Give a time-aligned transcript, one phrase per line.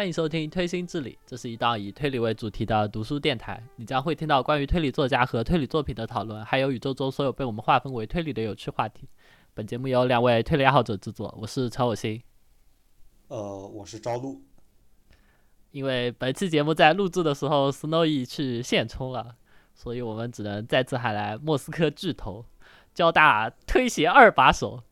[0.00, 3.62] 欢迎收听《推心置理》，这是一档以推理为主题的读书电台。
[3.76, 9.06] 你将会听到关于推理作家和推理作品的讨论，还有宇宙中所有被我们划分为推理的有趣话题。
[9.52, 12.22] 本节目由两位推理爱好者制作，我是曹有心。
[13.28, 14.40] 呃，我是朝露。
[15.70, 19.36] 因为本期节目在录制的时候，Snowy 去现充了，
[19.74, 22.46] 所以我们只能再次喊来莫斯科巨头，
[22.94, 24.82] 交大推写二把手。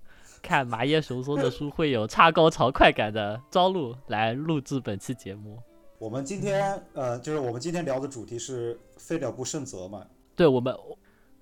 [0.43, 5.59] 看麻叶雄松的书会有差高潮快感的朝露来录制本期节目。
[5.99, 10.07] 我们今天呃，就是我们今天聊的主题是飞鸟不胜则嘛？
[10.37, 10.73] 对，我们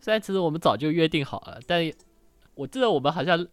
[0.01, 1.83] 虽然其实我们早就约定好了，但
[2.55, 3.47] 我记得我们好像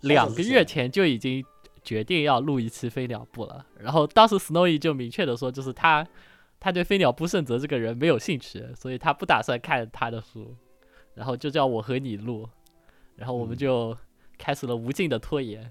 [0.00, 1.44] 两个月前就已经
[1.82, 3.66] 决定要录一期飞鸟部了。
[3.78, 6.06] 然后当时 Snowy 就明确的说，就是他
[6.60, 10.54] 他对飞鸟部胜泽这个人没有兴趣，所以他不打算看他的书，
[11.14, 12.48] 然后就叫我和你录，
[13.16, 13.96] 然后我们就。
[14.42, 15.70] 开始了无尽的拖延，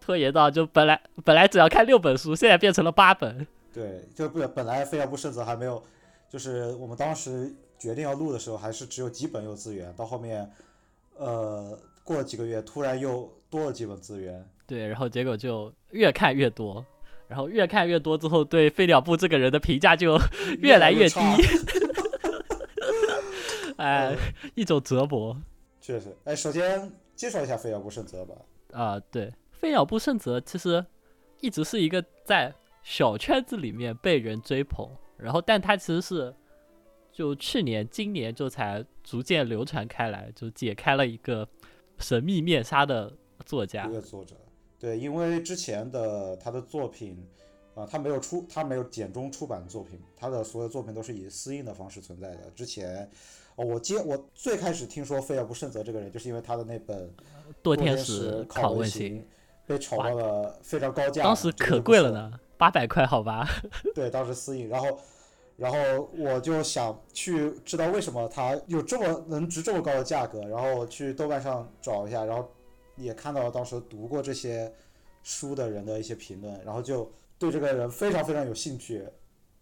[0.00, 3.46] 拖延到就本来本来只要看六本书，现在变成了八本。
[3.70, 5.82] 对，就不本来飞鸟不胜则还没有，
[6.30, 10.50] 就是我们当时决定要录的时候，还是只有几本有资源，到后面，
[11.18, 14.42] 呃，过了几个月，突然又多了几本资源。
[14.66, 16.82] 对，然后结果就越看越多，
[17.28, 20.18] 然后越看越多之后，对飞鸟部这个人的评价就
[20.62, 21.20] 越来越低。
[23.76, 24.16] 哎，
[24.54, 25.36] 一种折磨。
[25.82, 26.90] 确实，哎，首先。
[27.20, 28.34] 介绍一下飞鸟不胜泽吧。
[28.72, 30.82] 啊，对，飞鸟不胜泽其实
[31.40, 32.50] 一直是一个在
[32.82, 36.34] 小圈子里面被人追捧，然后但他其实是
[37.12, 41.46] 就去年、今年就才逐渐流传开来，就解开了一个
[41.98, 43.12] 神秘面纱的
[43.44, 43.86] 作家。
[43.86, 44.34] 一个作者，
[44.78, 47.28] 对，因为之前的他的作品
[47.74, 52.50] 啊，他没有出，他没有简中出版作品，他的所有作品都是以私印的方式存在的。
[52.54, 53.08] 之前。
[53.56, 57.06] 我接我最开始听说飞鸟部胜则这个人，就是因为他的那本
[57.62, 59.18] 《堕天使拷问行》
[59.66, 63.46] 被炒到了非常高价，当时可贵了呢，八百块好吧？
[63.94, 64.98] 对，当时私印，然后，
[65.58, 65.78] 然后
[66.16, 72.48] 我就想去知道为什么他有这么能值这么高的价格，然后去豆瓣上找一下，然后
[72.96, 74.72] 也看到了当时读过这些
[75.22, 79.02] 书的人的一些评论，然后就对这个人非常非常有兴趣，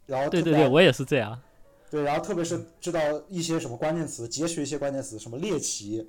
[0.04, 1.40] 然后对对对，我也是这样。
[1.88, 6.06] 对，然后特别是知道一些什么关键词，截取一些关键词，什么猎奇，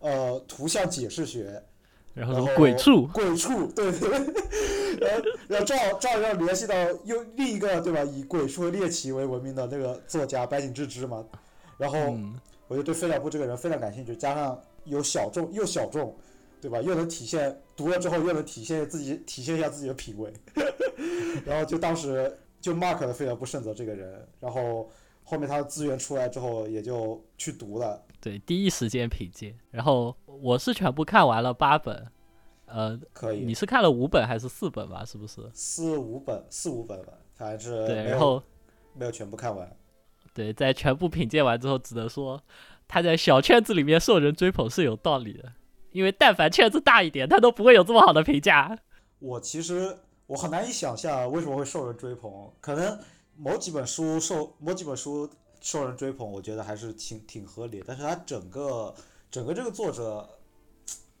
[0.00, 1.62] 呃，图像解释学，
[2.14, 4.10] 然后鬼畜，鬼畜，对对，
[4.98, 6.74] 然后然后正好正好要联系到
[7.04, 11.22] 又另一个对吧，以鬼畜和猎奇为闻名的那个作家白井智之嘛，
[11.76, 12.18] 然后
[12.68, 16.16] 我就对飞鸟部这个人非常感兴趣，加上有小众又小众，
[16.60, 16.80] 对吧？
[16.80, 20.32] 又能体现读了之后又能体现自己体现一下自己的品味，
[21.44, 24.90] 然后就当时就 mark 了飞鸟部胜则这个人，然后。
[25.24, 28.04] 后面他的资源出来之后，也就去读了。
[28.20, 29.56] 对，第一时间品鉴。
[29.70, 32.04] 然后我是全部看完了八本，
[32.66, 33.44] 呃，可以。
[33.44, 35.04] 你是看了五本还是四本吧？
[35.04, 35.48] 是不是？
[35.54, 38.02] 四五本，四五本吧，还是对。
[38.02, 38.42] 然后
[38.94, 39.74] 没有全部看完。
[40.34, 42.42] 对，在全部品鉴完之后，只能说
[42.88, 45.52] 他在小圈子里面受人追捧是有道理的。
[45.92, 48.76] 因为但凡圈子大一点，他都不会有这么好的评价。
[49.20, 49.96] 我其实
[50.32, 52.98] 我很难以想象为什么会受人追捧，可能。
[53.34, 55.28] 某几本书受某几本书
[55.62, 57.82] 受人追捧，我觉得还是挺挺合理。
[57.86, 58.94] 但是他整个
[59.30, 60.28] 整个这个作者，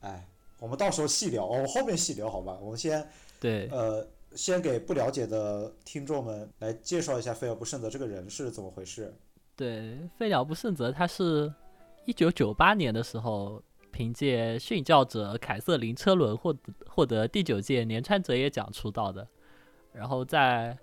[0.00, 0.28] 哎，
[0.58, 2.58] 我们到时候细聊，我们后面细聊好吧？
[2.60, 9.12] 我们先对呃，先给不了解的听众们来介绍一下飞鸟部胜泽这个人是怎么回事。
[9.56, 11.52] 对，费鸟部胜泽他是
[12.04, 13.60] 一九九八年的时候
[13.92, 19.28] 凭借《训教者》凯瑟琳车轮获获得第九届年川哲也奖出道的，
[19.92, 20.76] 然后在。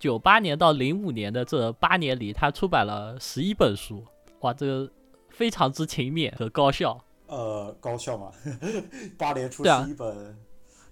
[0.00, 4.04] 九八年到零五年的这八年里，他出版了十一本书，
[4.42, 4.88] 哇，这个
[5.28, 7.04] 非常之勤勉和高效。
[7.26, 8.30] 呃，高效嘛，
[9.18, 10.38] 八年出十一本，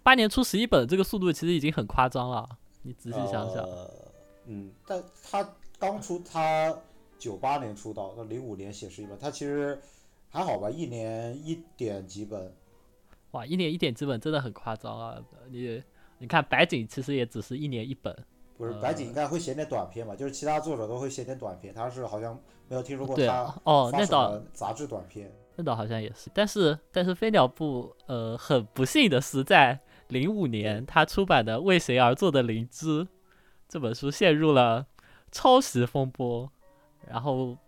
[0.03, 2.49] 八年出十一本，这个速度其实已经很夸张了。
[2.83, 3.65] 你仔细想想，
[4.47, 5.01] 嗯，但
[5.31, 5.49] 他
[5.79, 6.77] 当初他
[7.17, 9.81] 九八年出道，到零五年写十一本，他其实
[10.29, 12.55] 还好吧，一年一点几本。
[13.33, 15.19] 哇，一年一点几本真的很夸张啊！
[15.51, 15.83] 你
[16.19, 18.17] 你看白井其实也只是一年一本。
[18.57, 20.17] 不是白井应该会写点短篇吧？
[20.17, 22.39] 就是其他作者都会写点短篇，他是好像
[22.69, 26.31] 没有听说过他哦，那倒杂志短篇，那倒好像也是。
[26.33, 33.05] 但是但是飞鸟部呃很不幸的是，在零五年他出版的《为谁而作的灵芝》
[33.69, 34.87] 这本书陷入了
[35.31, 36.51] 抄袭风波，
[37.07, 37.59] 然后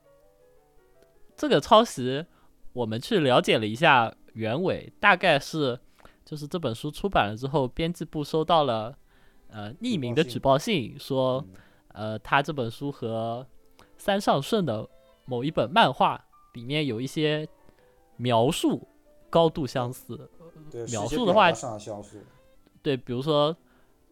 [1.37, 2.25] 这个抄袭
[2.78, 5.76] 我们去了解了一下原委，大概是
[6.25, 8.96] 就是这本书出版了之后，编辑部收到了。
[9.50, 11.42] 呃，匿名的举报信说，
[11.94, 13.44] 呃，他这本书和
[13.96, 14.86] 三上顺的
[15.25, 16.22] 某一本漫画
[16.52, 17.48] 里面有一些
[18.19, 18.86] 描述
[19.30, 20.30] 高度相似。
[20.90, 21.50] 描述的话。
[22.82, 23.56] 对，比如说，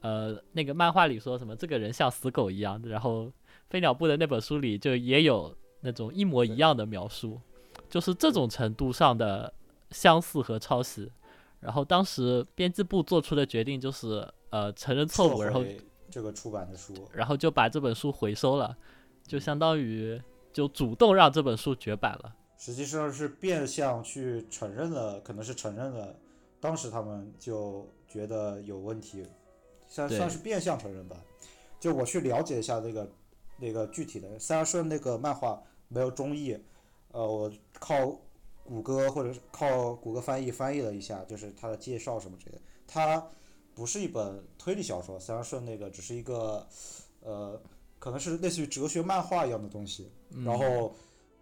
[0.00, 3.30] 呃那个漫画里说什么这个人像死狗一样，然后
[3.68, 7.38] 飞鸟部的那本书里就也有那种一模一样的描述，
[7.88, 9.52] 就是这种程度上的
[9.90, 11.10] 相似和抄袭。
[11.60, 15.64] 然后当时编辑部做出的决定就是呃承认错误，然后
[16.10, 18.76] 这个出版的书，然后就把这本书回收了，
[19.26, 20.20] 就相当于
[20.52, 22.34] 就主动让这本书绝版了。
[22.58, 26.14] 实际上是变相去承认了，可能是承认了，
[26.60, 29.26] 当时他们就觉得有问题，
[29.88, 31.16] 算算是变相承认吧。
[31.80, 33.10] 就我去了解一下那个
[33.58, 36.56] 那个具体的，虽然说那个漫画没有中译，
[37.16, 38.18] 呃，我靠
[38.62, 43.26] 谷歌或者是靠谷歌翻译翻译了一下，就是它的介绍什么之类的，它
[43.74, 46.66] 不是一本推理小说，虽然说那个只是一个
[47.20, 47.60] 呃，
[47.98, 50.10] 可能是类似于哲学漫画一样的东西，
[50.44, 50.94] 然后。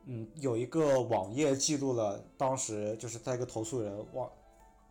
[0.06, 4.30] 嗯，有一个网页记录了当时就是在一个投诉人，网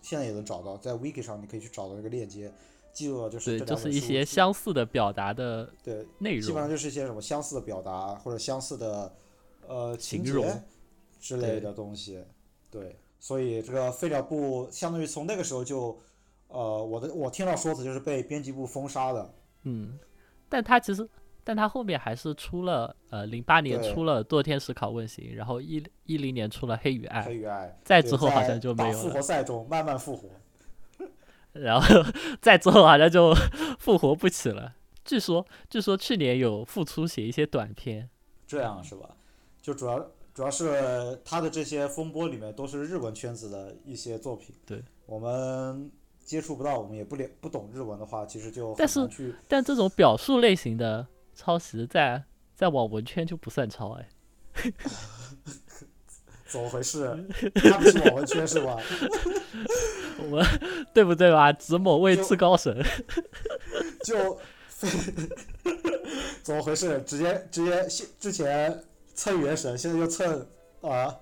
[0.01, 2.51] 现在也能找到，在 wiki 上你可以去找到那个链接，
[2.91, 4.25] 记录了就是对，就是一些。
[4.25, 9.13] 相似的表达的对内容，基本上就是一些什么相似的表达或者相似的
[9.67, 10.63] 呃情节
[11.23, 12.21] 之类的东西，
[12.69, 15.97] 对，所以这个废料部相当于从那个时候就
[16.49, 19.33] 呃我的我听到说辞就是被编辑部封杀的，
[19.63, 19.97] 嗯，
[20.49, 21.09] 但他其实。
[21.45, 29.03] 但他后面还是出了，呃，零八年出了《堕天使拷问型》，然后一一零年出了《黑与爱》，黑与爱，再之后好像就没有了。
[29.03, 30.29] 复活赛中慢慢复活，
[31.51, 31.85] 然后
[32.39, 33.33] 再之后好像就
[33.77, 34.75] 复活不起了。
[35.03, 38.09] 据说，据说去年有复出写一些短片，
[38.47, 39.09] 这样是吧？
[39.61, 45.91] 就主要主要是他的这些风波里面都是日文圈子的一些作品，对我们
[46.23, 51.07] 接触不到，我们也不了不懂日文的话，其实就但是但这种表述类型的。
[51.35, 54.07] 抄袭在在网文圈就不算抄哎，
[56.45, 57.07] 怎么回事？
[57.57, 58.77] 他不是网文圈是吧？
[60.19, 60.45] 我们
[60.93, 61.51] 对不对吧？
[61.51, 62.77] 子某位至高神，
[64.03, 64.39] 就
[66.43, 67.01] 怎么回事？
[67.01, 68.83] 直接直接现之前
[69.13, 70.47] 蹭原神，现在又蹭
[70.81, 71.19] 啊？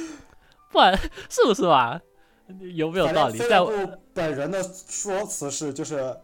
[0.70, 0.80] 不
[1.28, 2.00] 是不是吧？
[2.74, 3.38] 有没有道理？
[3.38, 3.60] 在
[4.12, 6.16] 本人的说辞是就是。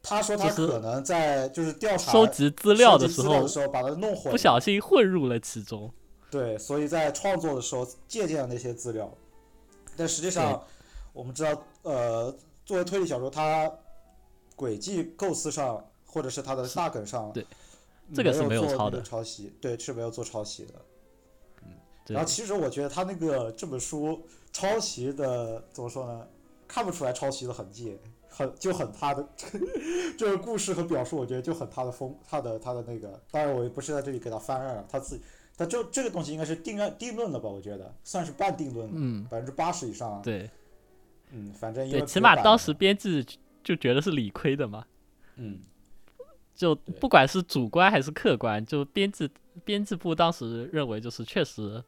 [0.00, 5.92] 他说他可能在就是调查收集资料的时候，把它弄混，不小心混入了其中。
[6.30, 9.12] 对，所以在创作的时候借鉴了那些资料，
[9.96, 10.64] 但实际上
[11.12, 12.34] 我们知道，呃，
[12.64, 13.70] 作为推理小说，它
[14.54, 17.44] 轨迹构思上或者是它的大梗上，对，
[18.14, 20.74] 这个是没有抄的抄袭，对，是没有做抄袭的。
[21.62, 21.70] 嗯，
[22.08, 26.26] 然后其实我觉得他那个这本书抄袭的怎么说呢？
[26.66, 27.98] 看不出来抄袭的痕迹。
[28.30, 29.26] 很就很他的
[30.16, 33.20] 这个 故事和表述，我觉得就很他的风，他的他的那个。
[33.32, 35.24] 当然，我也不是在这里给他翻案，他自己，
[35.56, 37.48] 他就这个东西应该是定案定论的吧？
[37.48, 40.22] 我觉得算是半定论，嗯，百分之八十以上。
[40.22, 40.48] 对，
[41.30, 43.26] 嗯，反正对，起码当时编辑
[43.64, 44.84] 就觉得是理亏的嘛。
[45.36, 45.60] 嗯，
[46.58, 49.30] 就不管是主观还是客观，就编辑
[49.64, 51.80] 编辑部当时认为就是确实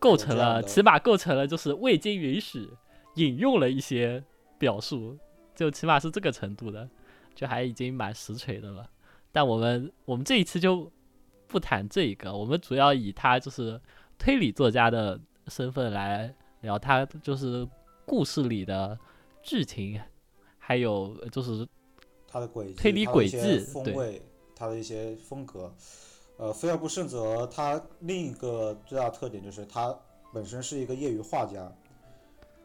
[0.00, 2.68] 构成了，起码构成了就是未经允许
[3.14, 4.24] 引用了一些
[4.58, 5.16] 表述。
[5.54, 6.88] 就起码是这个程度的，
[7.36, 8.90] 就还已经蛮实锤的了。
[9.30, 10.90] 但我们我们这一次就
[11.46, 13.80] 不谈这一个，我们主要以他就是
[14.18, 17.68] 推理作家的身份来聊他就是
[18.04, 18.98] 故事里的
[19.40, 20.00] 剧情，
[20.58, 21.64] 还有就是
[22.32, 24.22] 他的轨迹、推理轨迹、风味、
[24.56, 25.70] 他的一些风格。
[26.38, 29.94] 呃，菲尔布圣泽他另一个最大特点就是他
[30.32, 31.70] 本身是一个业余画家，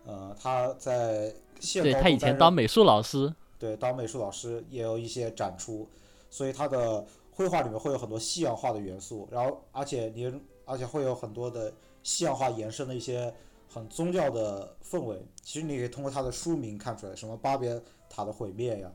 [0.06, 1.84] 呃，他在现。
[1.84, 5.88] 对他以前当美术老师，对当美术老师也有一些展出，
[6.30, 10.34] 所以他的绘画里面会有很多西洋画的元素，然后而且你
[10.64, 11.72] 而且会有很多的
[12.04, 13.32] 西洋画延伸的一些
[13.68, 15.22] 很宗教的氛围。
[15.44, 18.92] 其实你可以通过他的书名看出来，什么巴别塔的毁灭呀，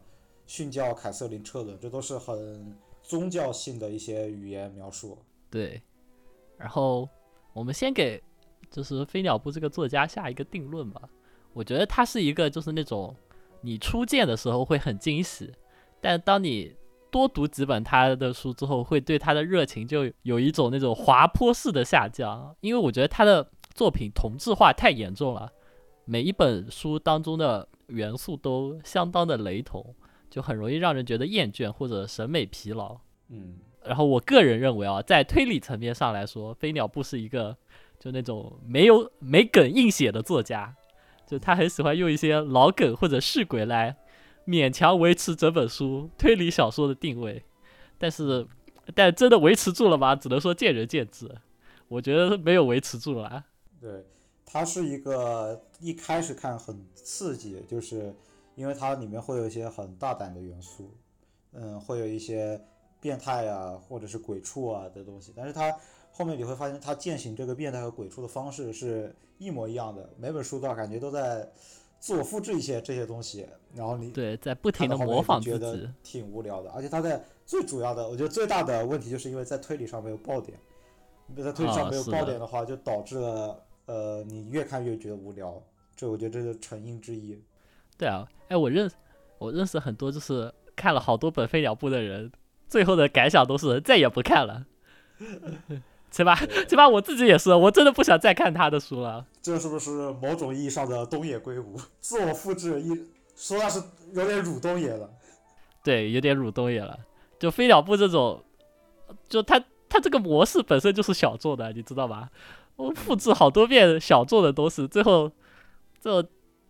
[0.52, 5.16] 殉教凯瑟琳车轮，这都是很宗教性的一些语言描述。
[5.48, 5.80] 对，
[6.58, 7.08] 然后
[7.54, 8.22] 我们先给
[8.70, 11.08] 就是飞鸟部这个作家下一个定论吧。
[11.54, 13.16] 我觉得他是一个，就是那种
[13.62, 15.50] 你初见的时候会很惊喜，
[16.02, 16.76] 但当你
[17.10, 22.54] 多读几本他的书之后，会对他的热情就有一种那种滑坡式的下降。
[22.60, 25.50] 因为我觉得他的作品同质化太严重了，
[26.04, 29.94] 每一本书当中的元素都相当的雷同，
[30.32, 32.98] 就很容易让人觉得厌倦或者审美疲劳。
[33.28, 37.54] 嗯，然后我个人认为啊，在推理层面上来说，飞鸟不是一个
[38.00, 40.74] 就那种没有没梗硬写的作家。
[41.26, 43.94] 就他很喜欢用一些老梗或者是鬼来
[44.46, 47.44] 勉强维持整本书推理小说的定位，
[47.98, 48.46] 但是，
[48.94, 50.16] 但真的维持住了吗？
[50.16, 51.30] 只能说见仁见智。
[51.88, 53.44] 我觉得没有维持住了。
[53.78, 54.06] 对，
[54.46, 58.14] 他是一个一开始看很刺激，就是
[58.54, 60.94] 因为它里面会有一些很大胆的元素，
[61.52, 62.60] 嗯，会有一些
[63.00, 65.32] 变态啊，或者是鬼畜啊的东西。
[65.36, 65.74] 但是它
[66.10, 71.50] 后面你会发现，它践行这个变态和鬼畜的方式是一模一样的，每本书都感觉都在
[71.98, 76.70] 自我复制一些这些东西，然后你对在不停的模仿觉得挺无聊的。
[76.72, 80.58] 而且它在最主要的，我觉得最大的问题就是因为在推理上没有爆点，
[81.36, 85.62] 在推理上没有爆点的话，就导致了呃你越看越觉得无聊。
[85.94, 87.40] 这我觉得这是成因之一。
[87.98, 88.90] 对啊，哎，我认
[89.38, 92.32] 我认识很多就是看了好多本《飞鸟部》的人，
[92.66, 94.64] 最后的感想都是再也不看了。
[96.10, 96.34] 起码
[96.66, 99.24] 起码我自己也是，我真的不想再看他的书了。
[99.40, 102.80] 这是不是某种意义上的东野圭吾自我复制？
[102.82, 102.88] 一
[103.36, 103.80] 说那是
[104.12, 105.08] 有点辱东野了。
[105.84, 106.98] 对，有点辱东野了。
[107.38, 108.42] 就《飞鸟部》这种，
[109.28, 112.30] 就他他这个模式本身就是小众的，你知道吧？
[112.76, 115.30] 我复制好多遍小众的东西，最后
[116.00, 116.22] 最后。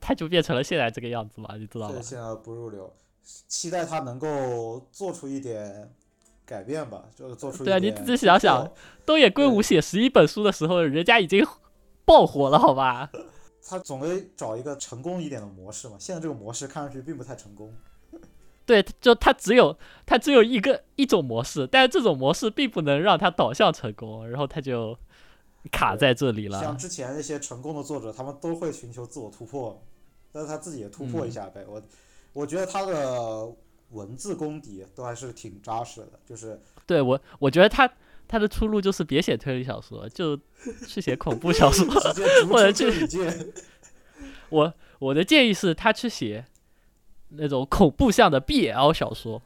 [0.02, 2.00] 他就变成了现在这个样子嘛，你知道吗？
[2.02, 2.92] 现在不入流，
[3.47, 5.90] 期待他能够做出一点
[6.44, 7.64] 改变吧，就是做出。
[7.64, 8.68] 对啊，你仔细想想，
[9.06, 11.47] 东野圭吾写十一本书的时候，人家已经
[12.04, 13.11] 爆火了，好吧？
[13.64, 15.94] 他总得找一个成功一点的模式嘛。
[15.97, 17.73] 现在这个模式看上去并不太成功。
[18.66, 24.99] 对，就他只有他只有一个一种模式，但是这种模式并不能让他导向成功，然后他就
[25.71, 26.61] 卡在这里了。
[26.61, 29.80] 像之前那些成功的作者，他们都会寻求自我突破。
[30.32, 31.80] 但是他自己也突破一下呗，我
[32.32, 33.52] 我觉得他的
[33.90, 37.86] 文字功底都还是挺扎实的，就是对我我觉得他
[38.26, 40.34] 他的出路就是别写推理小说，就
[40.88, 41.84] 去写恐怖小说，
[42.48, 42.90] 或者去
[44.48, 46.46] 我我的建议是他去写
[47.28, 49.42] 那种恐怖向的 BL 小说，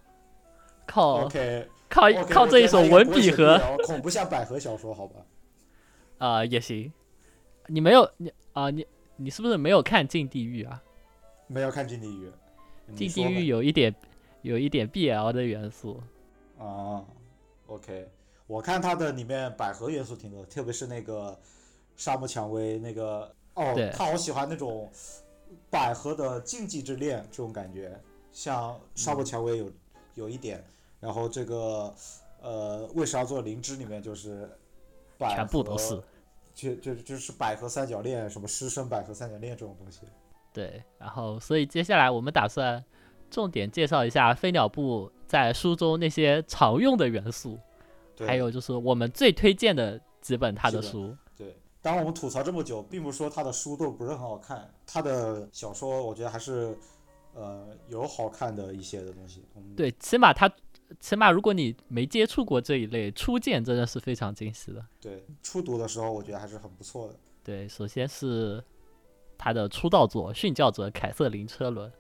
[0.87, 1.29] 靠
[1.89, 5.21] 靠靠这一手文笔和恐怖向百合小说，好吧？
[6.19, 6.93] 啊也行，
[7.67, 8.87] 你没有你啊你。
[9.17, 10.83] 你是不是没有看《禁地狱》啊？
[11.49, 12.27] 没有看《禁地狱》。
[12.95, 13.95] 《禁地狱》有一点，
[14.43, 16.03] 有一点 BL 的元素。
[16.59, 17.05] 啊
[17.67, 18.09] ，OK，
[18.47, 21.39] 我看它的里面百合元素挺多，特别是那个
[21.97, 24.91] 沙漠蔷薇那个，哦，他好喜欢那种
[25.71, 27.99] 百合的禁忌之恋这种感觉，
[28.33, 29.73] 像沙漠蔷薇有
[30.15, 30.65] 有一点，
[31.01, 31.95] 然后这个
[32.43, 34.49] 呃，为啥做灵芝里面就是
[35.17, 36.03] 百全部都是。
[36.57, 40.01] 就就就是百合三角恋，什么师生百合三角恋这种东西。
[40.55, 42.83] 对，然后所以接下来我们打算
[43.31, 47.59] 重点介绍一下飞鸟部在书中那些常用的元素，
[48.21, 51.15] 还有就是我们最推荐的几本他的书。
[51.37, 56.75] 对，当我们吐槽这么久，并不是说他的书都不是很好看，他的小说我觉得还是
[57.35, 59.45] 呃有好看的一些的东西。
[59.77, 60.51] 对，起码他。
[61.01, 64.85] 起码如果你没接触过这一类，初见真的是非常惊喜的。
[65.01, 67.15] 对，初读的时候我觉得还是很不错的。
[67.43, 68.63] 对，首先是
[69.39, 71.91] 他的出道作《殉教者凯瑟琳车轮》，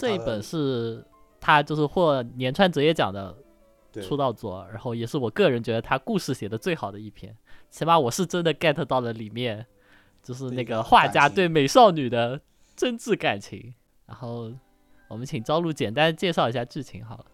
[0.00, 1.04] 这一本是
[1.40, 3.36] 他就是获年川哲也奖的
[4.02, 7.36] 出道作，然后也是我个人觉得他故事写的最好的一篇。
[7.70, 9.66] 起码我是真的 get 到了里面，
[10.22, 12.40] 就是那个画家对美少女的
[12.76, 13.74] 真挚感情。
[14.06, 14.52] 然后
[15.08, 17.24] 我们请朝露简单介绍一下剧情好了。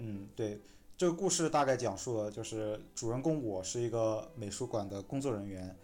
[0.00, 0.60] 嗯，对，
[0.96, 5.76] 这个故事大概讲述了，就是主人公我是一个美术馆的工作人员，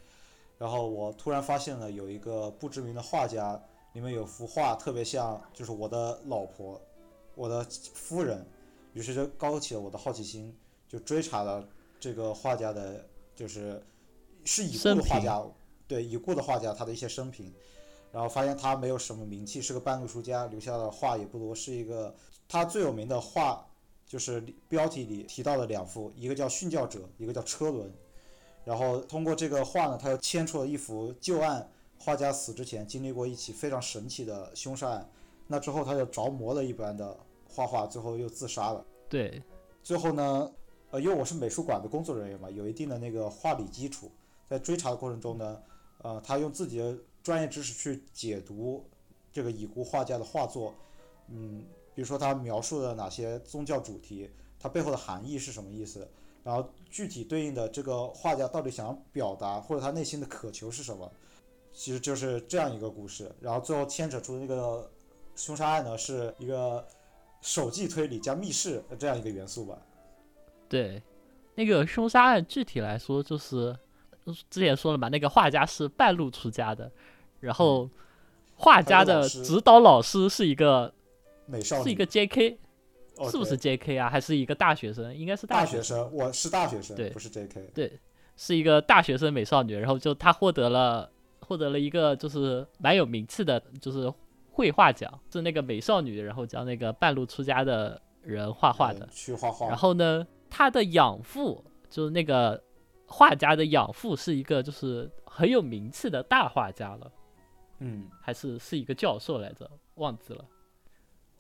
[0.56, 3.61] 然后我突然发现了有一个不知名的画家，
[3.92, 6.80] 里面有幅画特别像，就是我的老婆，
[7.35, 8.47] 我的夫人，
[8.92, 10.56] 于是就勾起了我的好奇心，
[10.88, 11.68] 就追查了
[11.99, 13.04] 这个画家的，
[13.35, 13.83] 就是
[14.44, 15.42] 是已故的画家，
[15.88, 17.52] 对已故的画家他的一些生平，
[18.12, 22.14] 然后发现他没有什么名气，是个半路出家，留下的画也不多，是一个
[22.49, 23.66] 他最有名的画。
[24.06, 27.92] 就是标题里提到的两幅，一个叫殉教者，一个叫车轮。
[28.64, 35.11] 然后通过这个画呢，他又牵出了一幅旧案，画家死之前经历过一起非常神奇的凶杀案。
[35.46, 37.18] 那之后他就着魔了一般的
[37.49, 38.84] 画画，最后又自杀了。
[39.08, 39.42] 对，
[39.82, 40.50] 最后呢，
[40.90, 44.11] 呃，因为我是美术馆的工作人员嘛，有一定的那个画理基础，
[44.49, 45.61] 在追查的过程中呢，
[46.02, 48.84] 呃，他用自己的专业知识去解读
[49.32, 50.73] 这个已故画家的画作，
[51.28, 51.64] 嗯。
[51.94, 56.08] 比如说他描述的哪些宗教主题，它背后的含义是什么意思？
[56.42, 61.10] 然后具体对应的这个画家到底想要表达或者他内心的渴求是什么？
[61.72, 63.30] 其实就是这样一个故事。
[63.40, 64.90] 然后最后牵扯出的那个
[65.36, 66.84] 凶杀案呢，是一个
[67.40, 69.78] 手记推理加密室这样一个元素吧？
[70.68, 71.02] 对，
[71.54, 73.74] 那个凶杀案具体来说就是
[74.50, 76.90] 之前说了嘛，那个画家是半路出家的，
[77.40, 77.88] 然后
[78.56, 80.92] 画家的指导老师是一个。
[81.46, 82.58] 美少女是一个 J.K，
[83.30, 84.08] 是不是 J.K 啊？
[84.10, 85.14] 还是一个大学生？
[85.16, 86.10] 应该是大学生。
[86.12, 87.70] 我是大学生，对，不是 J.K。
[87.74, 88.00] 对，
[88.36, 89.76] 是一个大学生美少女。
[89.76, 91.10] 然后就她获得了
[91.40, 94.12] 获得了一个就是蛮有名气的，就是
[94.50, 99.08] 绘画奖，是那个美少女，然后将那个半路出家的人画画的。
[99.12, 99.68] 去画画。
[99.68, 102.62] 然后呢，她的养父就是那个
[103.06, 107.12] 画家的养父，是一个就是很有名气的大画家了。
[107.80, 110.44] 嗯，还是是一个教授来着，忘记了。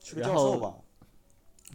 [0.04, 0.74] 是个教授吧？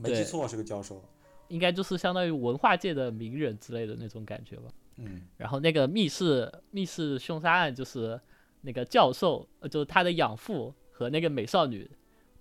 [0.02, 1.04] 没记错，是个教授。
[1.50, 4.70] 应该就是相当于文化界的名人之类的那种感觉吧。
[4.98, 5.24] 嗯。
[5.36, 8.22] 然后那个密室密室凶杀案就是
[8.62, 11.90] 那个教授，呃，就是他的养父和那个美少女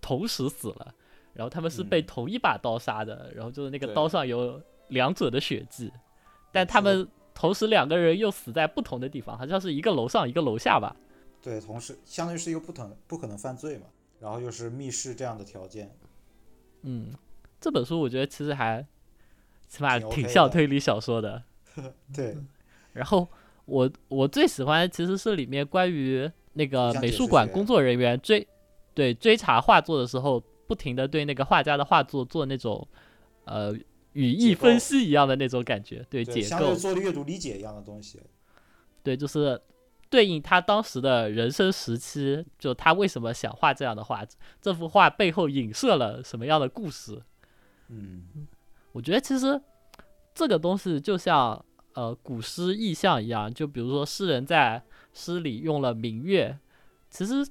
[0.00, 0.94] 同时死了，
[1.32, 5.90] 然后他们是被同一把刀杀的，然后就是那个刀上有两者的血迹，
[6.52, 10.94] 但他们同时两个人又死在不同的地方，好像是一个楼上一个楼下吧。
[11.40, 13.86] 对，同时相当于是一个不同不可能犯罪嘛，
[14.20, 15.94] 然后又是密室这样的条件。
[16.82, 17.12] 嗯，
[17.60, 18.84] 这本书我觉得其实还
[19.68, 21.42] 起码挺像推理小说的。
[22.14, 22.36] 对。
[22.92, 23.28] 然后
[23.64, 28.46] 我我最喜欢其实是里面关于那个美术馆工作人员追
[28.94, 32.86] 对追查画作的时候，不停的对那个画家的画作做那种
[33.44, 33.72] 呃
[34.12, 38.20] 语义分析一样的那种感觉，对解构，像做阅读理解一样的东西。
[39.02, 39.60] 对，就是。
[40.10, 44.24] 对应他当时的人生时期，就他为什么想画这样的画，
[44.60, 47.22] 这幅画背后影射了什么样的故事？
[47.88, 48.46] 嗯，
[48.92, 49.60] 我觉得其实
[50.34, 51.62] 这个东西就像
[51.92, 56.58] 呃古诗意象一样，就比如说诗人在诗里用了明月，
[57.10, 57.46] 其实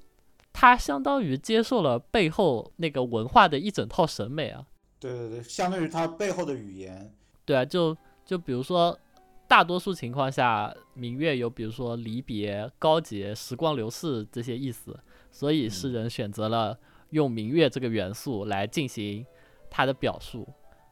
[0.52, 4.66] 他相当于接受了背后那个文化的一整套审美啊。
[5.00, 7.14] 对对对，相当于他背后的语言。
[7.46, 7.96] 对啊，就
[8.26, 8.98] 就比如说。
[9.48, 15.00] 大多数情况下，明月有比如说离别、高洁、时光流逝这些意思，
[15.32, 16.78] 所以诗人选择了
[17.12, 19.26] 用明月这个元素来进行
[19.70, 20.48] 他的表述。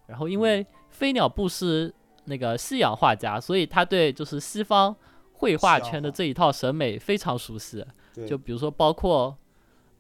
[0.08, 1.94] 然后，因为飞鸟布是
[2.26, 4.96] 那个西洋画家，所以他对就是西方
[5.34, 7.86] 绘画圈的这一套审美非常熟悉。
[8.26, 9.38] 就比如说，包括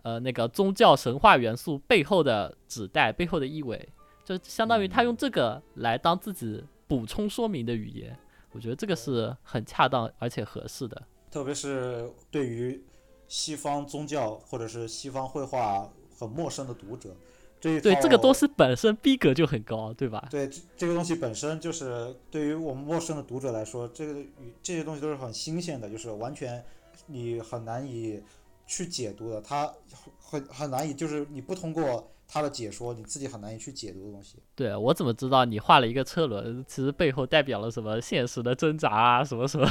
[0.04, 3.90] 呃那个宗教神话元素背后的指代、背后的意味，
[4.24, 8.18] 就相当于他用这个来当自己补充说明的语言。
[8.56, 12.82] 我觉得这个是很恰当而且合适的，特别是对于
[13.28, 17.14] 西方宗教或者是西方绘画很陌生的读者，
[17.60, 20.26] 这对这个东西本身逼格就很高，对吧？
[20.32, 26.64] 对，这个东西本身就是对于我们陌生的读者来说，这个与这些东西都是很新鲜的，就是完全
[27.08, 28.24] 你很难以
[28.66, 29.70] 去解读的，它
[30.18, 32.10] 很很难以就是你不通过。
[32.28, 34.38] 他的解说你自己很难以去解读的东西。
[34.56, 39.68] 对我怎么知道你画了一个车轮，其实背后代表了什么现实的挣扎啊，什么什么？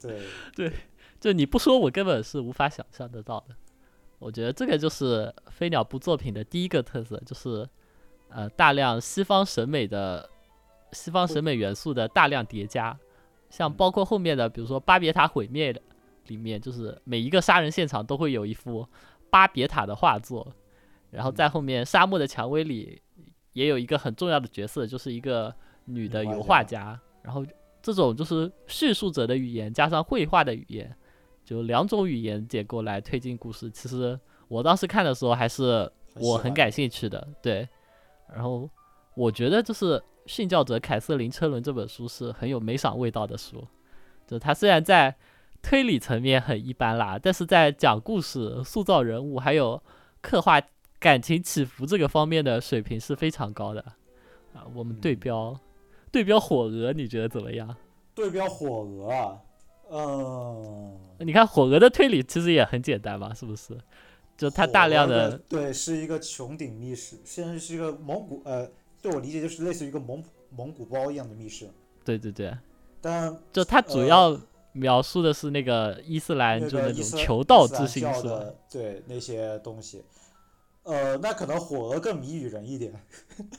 [0.00, 0.20] 对
[0.54, 0.72] 对，
[1.20, 3.54] 就你不说，我根本是无法想象得到的。
[4.18, 7.68] 我觉得这个就是飞鸟部作品的第一个特色，就是
[8.28, 10.30] 呃大量西方审美的
[10.92, 12.96] 西方审美元素的大量叠加，
[13.50, 15.82] 像包括后面的，比如说巴别塔毁灭的
[16.28, 18.86] 里面，就是每一个杀人现场都会有一幅
[19.28, 20.54] 巴别塔的画作。
[21.12, 23.00] 然后在后面，沙漠的蔷薇里
[23.52, 26.98] 也有一个很重要的角色，就是一个女的油画家。
[27.22, 27.44] 然后
[27.82, 30.96] 这种就是叙述者的语言加上绘画的语言，
[31.44, 33.70] 就两种语言结构来推进故事。
[33.70, 37.28] 其实我当时看的时候还是我很感兴趣的。
[37.42, 37.68] 对，
[38.34, 38.66] 然后
[39.14, 43.62] 我觉得就是《殉教者凯瑟琳车轮》这本书是很有美赏味道的书。
[44.26, 45.14] 就它虽然在
[45.60, 49.82] 推理层面很一般啦，但是在讲故事、塑造人物还有
[50.22, 50.58] 刻画。
[51.02, 53.80] 感情起伏这个方面的水平是非常高的，
[54.54, 55.58] 啊，我们对标，
[56.12, 57.76] 对标火鹅，你觉得怎么样？
[58.14, 59.40] 对标火鹅啊，
[59.90, 63.76] 嗯，你看火鹅的推理其实也很简单嘛，是不是？
[64.36, 68.70] 就它大量的对，是一个穹顶密室，现在是一个蒙古，呃，
[69.02, 71.68] 对我理解就是类似于一个蒙蒙古包一样的密室。
[72.04, 72.56] 对对对，
[73.00, 74.40] 但就它主要
[74.72, 78.44] 描述的是那个伊斯兰就那种求道之心是吧？
[78.70, 80.02] 对那些东西。
[80.84, 82.92] 呃，那可能火鹅更谜语人一点。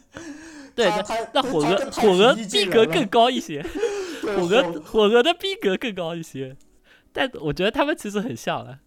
[0.76, 0.90] 对，
[1.34, 3.62] 那火鹅火鹅逼格更高一些，
[4.22, 6.58] 火鹅火鹅的逼格更高一些。
[7.14, 8.80] 但我觉得他们其实很像了。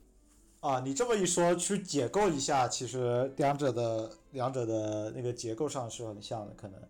[0.61, 6.81] 啊，你这么一说，去解构一下，其实两者的两者的那个结构上是很像的，可能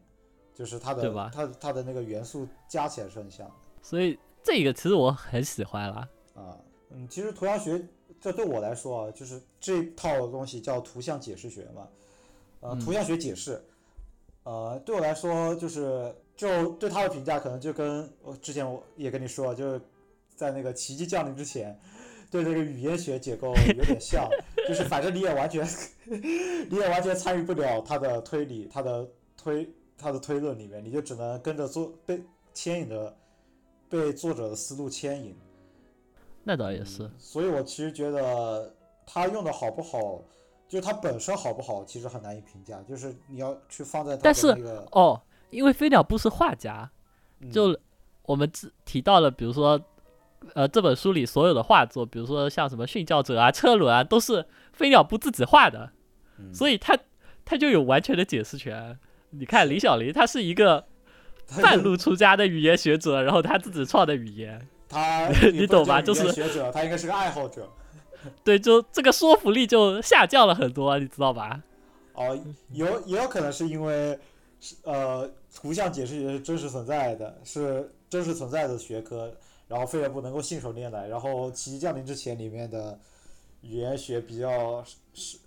[0.54, 3.52] 就是它的吧它它的那个元素加起来是很像的。
[3.82, 6.08] 所以这个其实我很喜欢啦。
[6.34, 6.56] 啊，
[6.90, 7.86] 嗯，其实涂鸦学。
[8.26, 11.86] 这对我来说啊，就是这套东西叫图像解释学嘛，
[12.58, 13.64] 呃，图像学解释，
[14.42, 19.80] 呃，对我来说就是就对他的评价可能就跟我之前我也跟你说，就是
[20.34, 21.78] 在那个奇迹降临之前，
[22.28, 24.28] 对这个语言学结构有点像，
[24.66, 25.64] 就是反正你也完全
[26.68, 32.20] 你也完全参与不了他的推理，他的推他的推论里面，你就只能跟着做被
[32.52, 33.16] 牵引着
[33.88, 35.32] 被作者的思路牵引。
[36.48, 38.72] 那倒也是，所以我其实觉得
[39.04, 40.22] 他用的好不好，
[40.68, 44.46] 就他本身好不好，其实很难以评价，就是你要去放在它但是，
[44.92, 46.88] 哦，因为飞鸟布是画家，
[47.40, 47.76] 嗯就
[48.22, 49.80] 我们只提到了，比如说，
[50.54, 55.90] 呃，这本书里所有的画作，比如说像什么训教者啊、车轮啊，都是飞鸟布自己画的，
[56.38, 56.96] 嗯所以他
[57.44, 58.96] 他就有完全的解释权。
[59.30, 60.86] 你看李小林，他是一个
[61.60, 67.68] 半路出家的语言学者，然后他自己创的语言，他 你懂吧就是学者，他应该是个爱好者。
[68.42, 71.62] 对，就这个说服力就下降了很多，你知道吧？
[72.14, 72.36] 哦，
[72.72, 74.18] 有也有可能是因为
[74.58, 79.32] 是呃，图像解释也是真实存在的，是真实存在的学科，
[79.68, 82.98] 然后费尔布能够信手拈来，然后《奇迹降临之前》里面的
[83.60, 85.38] 语言学比较是是，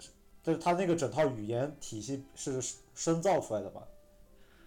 [0.43, 2.62] 就是他那个整套语言体系是
[2.93, 3.82] 深造出来的吧，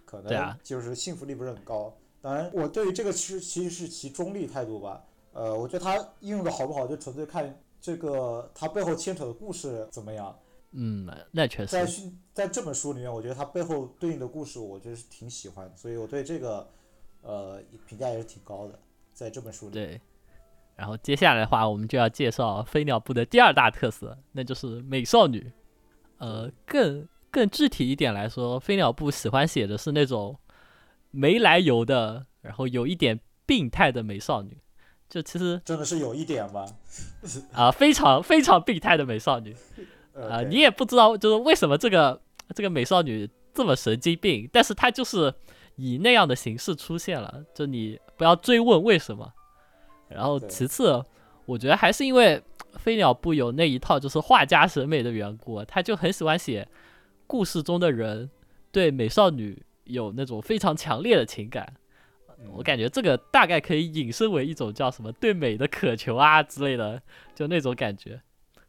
[0.05, 1.95] 可能就是信服力不是很高。
[2.23, 5.03] 当然，我对于这个其实其实是其中立态度吧。
[5.33, 10.33] 呃，我觉得它应用的好不好，就纯粹看这个它背后牵扯的故事怎么样。
[10.71, 16.65] 嗯，那确实，在训在这本书里面，我觉得它背后对应的故事，我觉得是挺喜欢的，所以我对这个
[17.23, 18.79] 呃评价也是挺高的，
[19.13, 19.73] 在这本书里。
[19.73, 19.99] 对。
[20.75, 25.51] 然后接下来的话，我们就要介绍飞鸟部的第二大特色，那就是美少女。
[26.17, 30.35] 呃，更更具体一点来说，飞鸟部喜欢写的是那种
[31.15, 34.57] 没来由的，然后有一点病态的美少女。
[35.07, 36.65] 就其实真的是有一点吧，
[37.53, 39.55] 啊、非常非常病态的美少女。
[40.13, 42.19] 呃， 啊、你也不知道就是为什么这个
[42.55, 45.31] 这个美少女这么神经病，但是她就是
[45.75, 49.31] 以那样的形式出现了，就你不要追问为什么。
[50.09, 51.03] 然后其次，
[51.45, 52.41] 我觉得还是因为
[52.77, 56.67] 飞鸟部有那一套就是画家审美的缘故，他就很喜欢写
[57.27, 58.31] 故事中的人
[58.71, 61.73] 对美少女有那种非常强烈的情感。
[62.51, 67.01] 我嗯感觉这个大概可以引申为一种叫什么对美的渴求啊之类的，
[67.33, 68.21] 就那种感觉。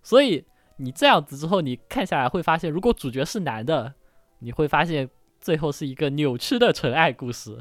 [0.02, 0.44] 所以
[0.76, 3.94] 你这样子之后，你看下来会发现，如果主角是男的，
[4.38, 5.08] 你会发现
[5.40, 7.58] 最后是一个扭曲的纯爱故事；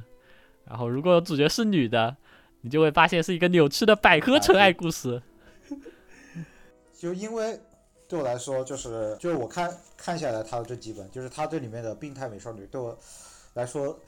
[0.65, 2.15] 然后如果主角是女的，
[2.61, 5.21] 你就会发现是一个扭曲的百合纯爱故事。
[6.93, 7.59] 就因为
[8.07, 12.97] 对我来说，就是就是我看看下来他的这几本，就是他这里面的病态美少女对我
[13.53, 13.99] 来说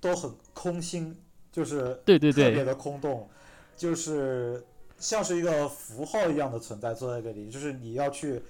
[0.00, 1.16] 都很空心，
[1.52, 3.28] 就是对对对，特别的空洞，
[3.76, 4.64] 就是
[4.98, 8.42] 像是一个符号一样的存在坐在这里，就是你要去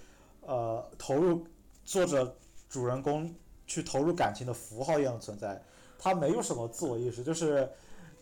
[0.43, 1.47] 呃投入
[1.85, 2.37] 作者
[2.69, 3.35] 主人公
[3.67, 5.63] 去投入感情的符号一样的存在，
[5.99, 7.69] 他没有什么自我意识，就是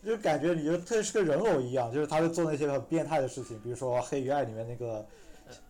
[0.03, 5.05] 就感觉你就特别是个人偶一样，就是他会做那些很变态的事情，比如说《黑与爱》里面那个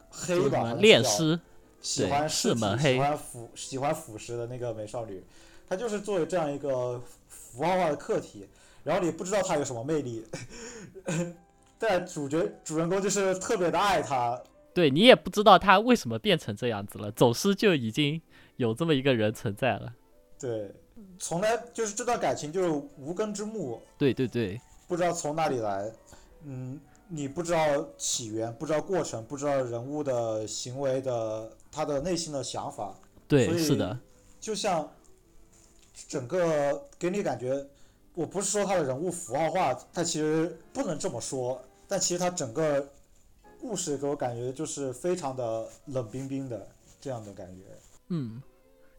[0.10, 1.40] 黑吧恋尸，
[1.82, 5.24] 喜欢是门黑喜欢腐喜欢腐蚀的那个美少女，
[5.70, 8.48] 她就是作为这样一个符号化的客体，
[8.84, 10.26] 然后你不知道他有什么魅力，
[11.78, 14.42] 但主角主人公就是特别的爱他，
[14.74, 18.20] 对你也不知道他为什么变成这样子了，走失就已经
[18.56, 19.94] 有这么一个人存在了。
[20.40, 20.72] 对，
[21.20, 25.92] 从来就是这段感情就是无根之木，对对对，不知道从哪里来，
[26.46, 27.60] 嗯，你不知道
[27.98, 32.96] 起源，不知道过程，不知道人物的行为的他的内心的想法，
[33.28, 33.98] 对，是的，
[34.40, 34.90] 就像
[36.08, 37.66] 整个给你感觉，
[38.14, 42.88] 我不是说他的人物符号化，他其实不能这么说，但其实他整个
[43.60, 46.68] 故事给我感觉就是非常的冷冰冰的
[47.02, 47.64] 这样的感觉。
[48.10, 48.42] 嗯，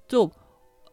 [0.07, 0.31] 就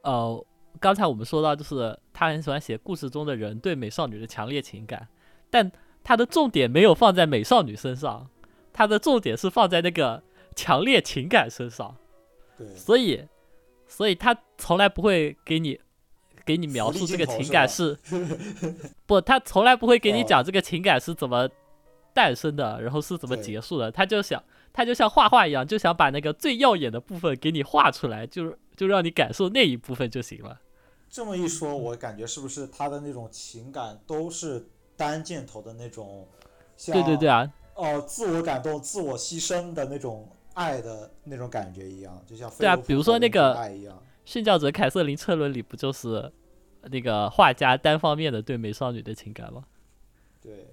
[0.02, 0.46] 呃，
[0.80, 5.08] 刚才我们说到，就是他很喜欢写故事中的人对美少女的强烈情感，
[5.50, 5.72] 但
[6.04, 8.30] 他的重点没有放在美少女身上，
[8.72, 10.24] 他的重点是放在那个
[10.56, 11.96] 强烈情感身上，
[12.58, 13.28] 对，所以，
[13.88, 15.80] 所以他从来不会给你
[16.48, 17.98] 给你描述这个情感是，
[19.06, 20.26] 不，他从来不会给你哦。
[20.26, 21.50] 讲这个情感是怎么
[22.14, 30.58] 诞生的，然后是怎么结束的，他就想，他就像画画一样，就想把那个最耀眼的部分给你画出来，就是就让你感受那一部分就行了。
[31.10, 36.26] 这么一说，我感觉是不是他的那种情感都是单箭头的那种，
[36.86, 44.02] 对对对啊，哦、自我感动、自我牺牲的那种爱的那种感觉一样，就像对啊比如说那个爱一样。
[44.28, 46.30] 殉教者凯瑟琳车轮里不就是
[46.84, 49.63] 那个画家单方面的对美少女的情感吗？
[50.42, 50.68] 对，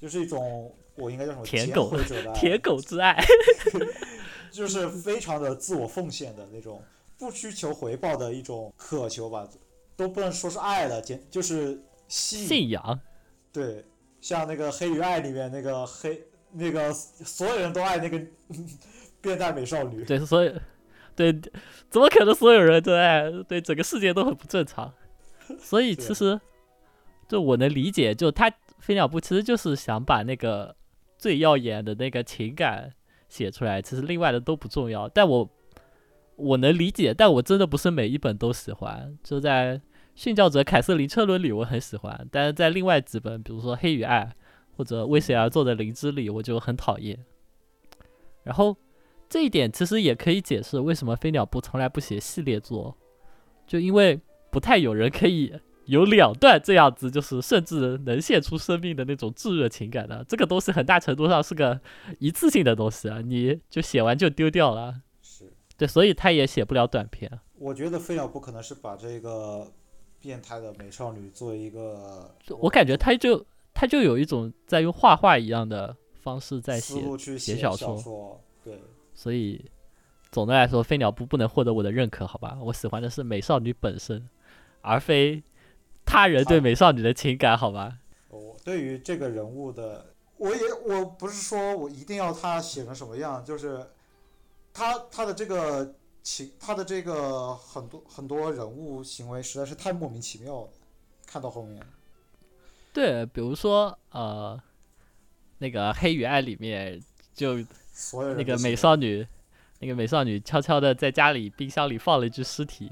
[0.00, 1.92] 就是一种我应该叫什么舔狗
[2.34, 3.20] 舔狗之爱。
[4.52, 6.82] 就是非常的自我奉献的那种，
[7.18, 9.48] 不需求回报的一种渴求吧，
[9.96, 11.82] 都不能说是爱了，简就是。
[12.08, 12.98] 信仰，
[13.52, 13.84] 对，
[14.20, 16.20] 像那个《黑与爱》里面那个黑
[16.50, 18.20] 那个所有人都爱那个
[19.22, 20.02] 变态美少女。
[20.02, 20.52] 对，所以，
[21.20, 21.38] 对，
[21.90, 23.30] 怎么可能所有人都爱？
[23.46, 24.90] 对，整个世界都很不正常。
[25.58, 26.40] 所以其实，
[27.28, 30.74] 就我能理解，就他飞鸟部其实就是想把那个
[31.18, 32.94] 最耀眼的那个情感
[33.28, 35.06] 写出来，其实另外的都不重要。
[35.10, 35.50] 但我
[36.36, 39.18] 我能理解，但我真的不是每一本都喜欢。
[39.22, 39.76] 就在
[40.16, 44.24] 《殉教者凯瑟琳车轮》里，我很喜欢，但是在另外几本，比如说《黑与爱》
[44.74, 47.22] 或者《为谁而做的灵芝》里，我就很讨厌。
[48.42, 48.74] 然后
[49.30, 52.94] 这一点其实也可以解释为什么飞鸟部从来不写系列作，
[53.66, 60.24] 就因为不太有人可以有两段这样子，就是甚至能献出生命的那种炙热情感的。
[60.28, 61.80] 这个东西很大程度上是个
[62.18, 65.02] 一次性的东西啊，你就写完就丢掉了。
[65.76, 67.30] 对，所以他也写不了短篇。
[67.56, 69.66] 我觉得飞鸟不可能是把这个
[70.20, 77.00] 变态的美少女作为一个，我感觉他就他就有一种在用画画一样的方式在写
[77.38, 78.40] 写小说。
[78.62, 78.78] 对，
[79.20, 79.70] 所以
[80.32, 82.56] 总的来说，飞鸟不不能获得我的认可，好吧？
[82.62, 84.26] 我喜欢的是美少女本身，
[84.80, 85.42] 而非
[86.06, 87.98] 他人对美少女的情感，好吧？
[88.30, 93.86] 我对于这个人物的，我也我不是说我一定要他写成什么样，就是。
[94.72, 100.68] 他他的这个情，他的这个很多很多人物行为实在是太莫名其妙了。
[101.26, 101.82] 看到后面，
[102.92, 104.56] 对，比如说呃，
[105.58, 107.02] 那个《黑与爱》里面
[107.34, 107.58] 就
[108.36, 109.26] 那个美少女，
[109.80, 112.90] 那个美少女悄悄的在家里冰箱里放了一具尸体，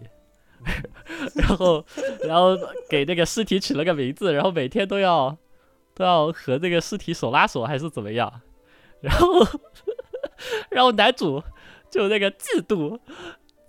[1.34, 1.84] 然后
[2.22, 2.56] 然后
[2.88, 5.36] 给那个尸体取了个名字，然后每天都要
[5.94, 8.40] 都要和那个尸体手拉手还是怎么样，
[9.00, 9.46] 然后
[10.70, 11.42] 然后男主。
[11.90, 13.00] 就那个嫉妒，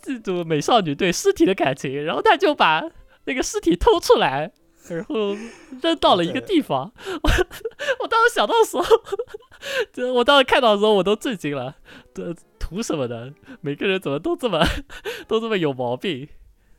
[0.03, 2.83] 嫉妒美少女对尸体的感情，然后他就把
[3.23, 4.51] 那个尸体偷出来，
[4.89, 5.33] 然后
[5.81, 6.91] 扔到了一个地方。
[7.23, 7.29] 我
[8.01, 8.83] 我当时想到的时候，
[9.93, 11.75] 就我当时看到的时候我都震惊了。
[12.13, 13.33] 这图什么的？
[13.61, 14.63] 每个人怎么都这么
[15.27, 16.27] 都这么有毛病？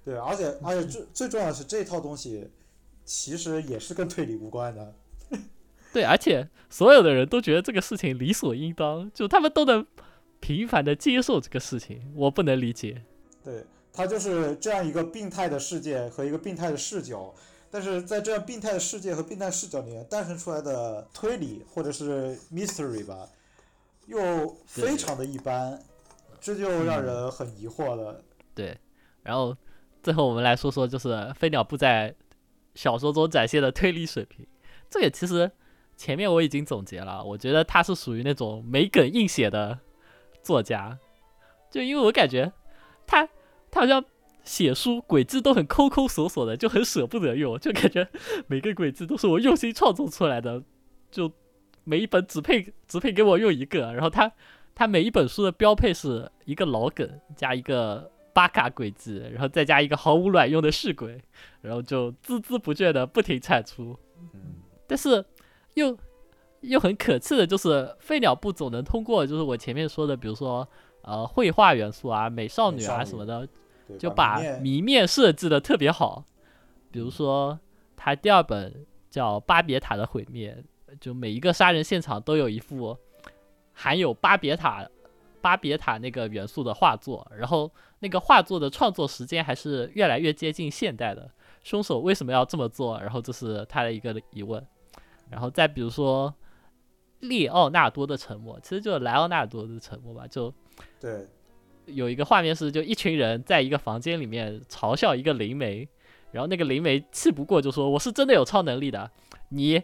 [0.04, 2.48] 对，而且而且最最重要的是这套东西
[3.04, 4.94] 其实也是跟推理无关的。
[5.92, 9.86] 对，而且所有的人都觉得这个事情理所应当，就他们都能。
[10.42, 13.02] 频繁的接受这个事情，我不能理解。
[13.44, 13.62] 对
[13.92, 17.34] 他就是这样一个病态的世界和一个病态的视角，
[17.70, 23.28] 但是在这样病态的世界和病态视角里面诞生出来的推理或者是 mystery 吧，
[24.06, 25.80] 又非常的一般，
[26.40, 28.22] 这就让人很疑惑了。
[28.54, 28.76] 对，
[29.22, 29.56] 然后
[30.02, 32.14] 最后我们来说说，就是飞鸟不在
[32.74, 34.46] 小说中展现的推理水平。
[34.90, 35.50] 这个其实
[35.96, 39.78] 前面我已经总结了，我觉得他是属于那种没梗硬写的。
[40.42, 40.98] 作家，
[41.70, 42.50] 就因为我感觉
[43.06, 43.28] 他
[43.70, 44.02] 他好像
[44.42, 48.09] 写书轨迹都很抠抠索索的，就很舍不得用，就感觉
[48.46, 50.62] 每个轨迹都是我用心创作出来的，
[51.11, 51.31] 就
[51.85, 53.92] 每一本只配只配给我用一个。
[53.92, 54.31] 然后他
[54.74, 61.20] 他每一本书的标配是一个老梗加一个巴卡轨迹，然后再加一个毫无卵用的试鬼，
[61.61, 63.98] 然后就孜孜不倦的不停产出。
[64.87, 65.24] 但是
[65.74, 65.96] 又。
[66.62, 70.68] 又很可气的就是，飞鸟不总能通过，就是我前面说的，比如说，
[71.00, 73.48] 呃，绘画元素啊，美少女啊什么的，
[73.98, 76.24] 就把谜面设计的特别好。
[76.90, 77.59] 比如说，
[77.96, 80.62] 他第二本叫《巴别塔的毁灭》，
[81.00, 82.96] 就每一个杀人现场都有一幅
[83.72, 84.88] 含有巴别塔、
[85.40, 91.31] 巴别塔那个元素的画作，然后那个画作的创作时间还是越来越接近现代的。
[91.62, 93.00] 凶手为什么要这么做？
[93.00, 94.66] 然后这是他的一个疑问。
[95.31, 96.35] 然后再比如说。
[97.20, 100.26] 列奥纳多的沉默，其实就是莱奥纳多的沉默吧。
[100.26, 100.50] 就
[100.98, 101.29] 对，
[101.94, 105.88] 有一个画面是，就一群人在一个房间里面嘲笑一个灵媒，
[106.33, 109.11] 然后那个灵媒气不过就说：“我是真的有超能力的，
[109.50, 109.83] 你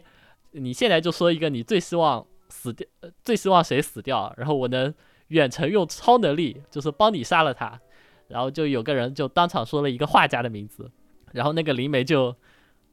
[0.51, 2.87] 你现在就说一个你最希望死掉，
[3.23, 4.93] 最希望谁死掉，然后我能
[5.27, 7.79] 远程用超能力，就是帮你杀了他。”
[8.27, 10.91] 然后就有个人就当场说了一个画家的名字，
[11.31, 12.35] 然后那个灵媒就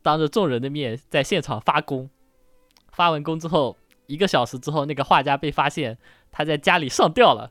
[0.02, 2.08] 当着众人的面在现场发功，
[2.92, 3.76] 发完功之后。
[4.06, 5.96] 一个小时之后，那个画家被发现
[6.30, 7.50] 他在家里上吊了，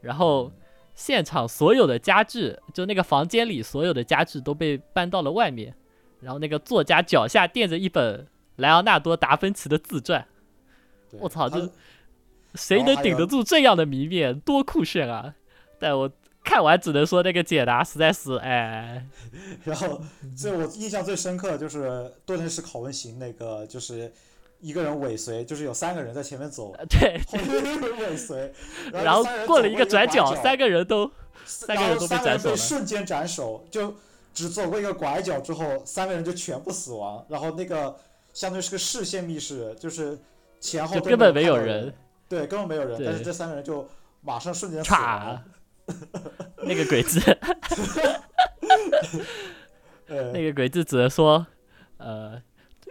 [0.00, 0.50] 然后
[0.94, 5.74] 现场所有的家具，就那个房间里所有的家具都被搬到了外面，
[6.20, 8.26] 然后那个作家脚下垫着一本
[8.56, 10.26] 莱昂纳多·达芬奇的自传，
[11.12, 11.70] 我操，这
[12.54, 14.38] 谁能顶得住这样的谜面？
[14.38, 15.34] 多酷炫啊！
[15.80, 16.10] 但我
[16.44, 19.04] 看完只能说那个解答实在是，哎。
[19.64, 20.00] 然后，
[20.36, 24.12] 最我印象最深刻的就是多田式拷问型那个，就是。
[24.64, 28.50] 一个人尾随，就是有三个人在前面走，对，后面尾随，
[28.90, 31.10] 然后过了一个转角，三个人都，
[31.44, 33.94] 三个人都被斩首了，瞬间斩首，就
[34.32, 37.94] 只走过一个拐角之后，三个人就全部死亡，然后那个
[38.32, 40.18] 相当于是个视线密室，就是
[40.60, 41.92] 前后根本没有人，
[42.26, 43.86] 对，根本没有人，但是这三个人就
[44.22, 45.44] 马上瞬间死亡，
[46.64, 47.20] 那个鬼子，
[50.08, 51.46] 那个鬼子只能说，
[51.98, 52.40] 呃。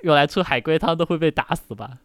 [0.03, 1.97] 用来出海龟汤都会被打死吧？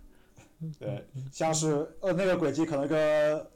[0.79, 3.47] 对，像是呃那个轨迹可能跟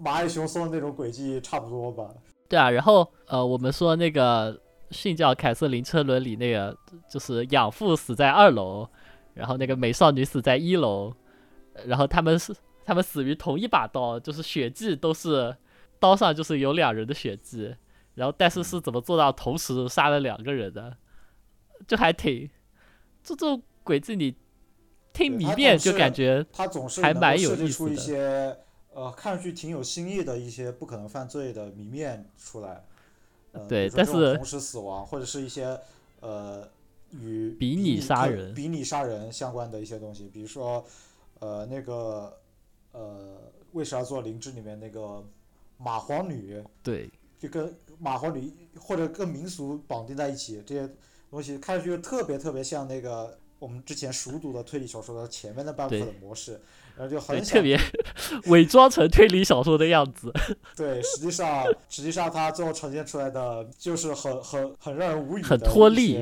[0.00, 2.08] 蚂蚁雄松的那种轨迹差不多吧。
[2.48, 6.76] 对啊，然后呃，我们说那个训教凯瑟琳车轮里那个，
[7.10, 8.88] 就是养父死在二楼，
[9.34, 11.12] 然后那个美少女死在一楼，
[11.84, 15.56] 然后他们是他们死于同一把刀，就是血迹都是
[16.00, 17.74] 刀上就是有两人的血迹，
[18.14, 20.96] 然后但是是怎么做到同时杀了两个人的？
[21.86, 22.48] 就还挺，
[23.34, 24.34] 这种鬼子你
[25.12, 28.60] 听谜面就感觉他总是还蛮有意思的。
[28.94, 32.84] 呃，看上去挺有新意的一些不可能犯罪的谜面出来，
[33.52, 35.78] 呃，对，但是同时死亡或者是一些
[36.18, 36.68] 呃
[37.12, 40.84] 与比拟杀人、比拟杀人相关的一些东西，比如说
[41.38, 42.36] 呃那个
[42.90, 43.36] 呃
[43.72, 45.24] 为啥做灵芝里面那个
[45.80, 47.68] 蚂蟥女，对，就跟
[48.02, 50.92] 蚂蟥女或者跟民俗绑定在一起，这些
[51.30, 56.60] 东西看上去特别特别像那个我们之前熟读的推理小说的前面那半部的模式。
[56.96, 57.78] 然后就很特别
[58.46, 60.32] 伪装成推理小说的样子。
[60.74, 66.20] 对，实际上实际上它最后呈现出来的就是很很很让人无语的，很脱力，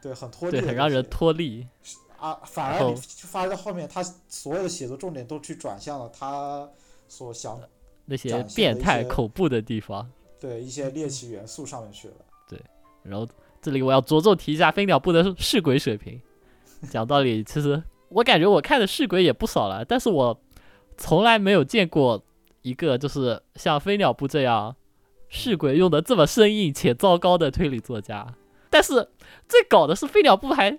[0.00, 1.68] 对，很脱力，很让人脱力。
[2.18, 6.66] 啊，反而你发现到后面，他所有的写作重点都去转向了他
[7.06, 7.60] 所想
[8.06, 12.14] 那些变态恐怖的地方，对一些猎奇元素上面去了。
[12.48, 12.58] 对，
[13.02, 13.28] 然后
[13.64, 16.20] 这里我要着重提一下飞鸟部的试鬼水平。
[16.90, 17.82] 讲道理，其实。
[18.10, 20.38] 我感觉我看的试鬼也不少了，但是我
[20.98, 22.22] 从来没有见过
[22.60, 24.76] 一个就是像飞鸟部这样
[25.28, 28.34] 试鬼用的这么生硬且糟糕的推理作家。
[28.68, 29.08] 但是
[29.48, 30.78] 最搞的是飞鸟部还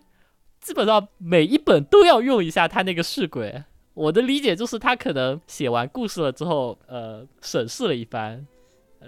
[0.62, 3.64] 基本上每一本都要用一下他那个试鬼。
[3.96, 8.46] 我的理解就是他可能写完故事了之后，呃，审视了一番，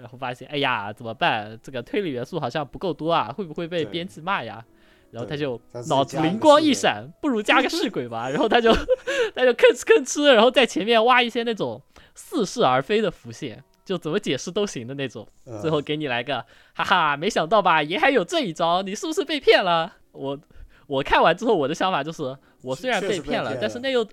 [0.00, 1.58] 然后发现，哎呀，怎么办？
[1.62, 4.64] 这个推理元素好像不够多啊，会不会被编辑骂呀？
[5.10, 5.58] 然后他就
[5.88, 8.28] 脑子灵光一闪，不如加个试鬼吧。
[8.30, 8.70] 然后他就
[9.34, 11.80] 他就吭哧吭哧，然后在前面挖一些那种
[12.14, 15.26] 似是而非的浮现，就怎么解释都行的那种。
[15.62, 17.82] 最后给你来个哈哈，没想到吧？
[17.82, 19.94] 也还有这一招，你是不是被骗了？
[20.12, 20.38] 我
[20.86, 24.06] 我看完之后，我的想法就是，我虽然被骗了，但是那又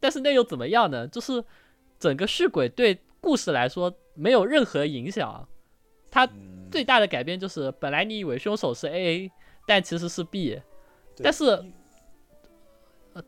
[0.00, 1.06] 但是那又怎么样呢？
[1.06, 1.44] 就是
[1.98, 5.48] 整个试鬼对故事来说没有任何影响。
[6.10, 6.28] 它
[6.70, 9.30] 最大的改变就是，本来你以为凶手是 A。
[9.70, 10.58] 但其实是 B，
[11.22, 11.62] 但是，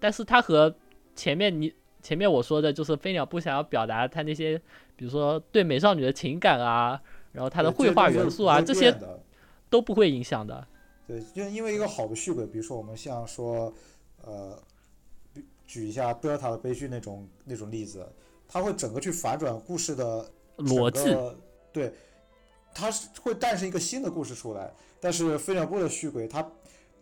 [0.01, 0.75] 但是他和
[1.15, 4.57] 前面你前面我说的，就是飞鸟不想要表达他那些，
[4.97, 6.99] 比如说对美少女的情感啊，
[7.33, 8.99] 然后他的绘画元素啊，这些
[9.69, 10.67] 都不会影响的。
[11.07, 13.71] 对，就因为一个好的续轨，比如说我们像说，
[14.23, 14.59] 呃，
[15.67, 18.11] 举一下德尔塔的悲剧那种那种例子，
[18.53, 21.17] 它会整个去反转故事的逻辑，
[21.73, 21.95] 对，
[22.75, 24.73] 它是会诞生一个新的故事出来。
[25.01, 26.45] 但是飞鸟部的续轨，它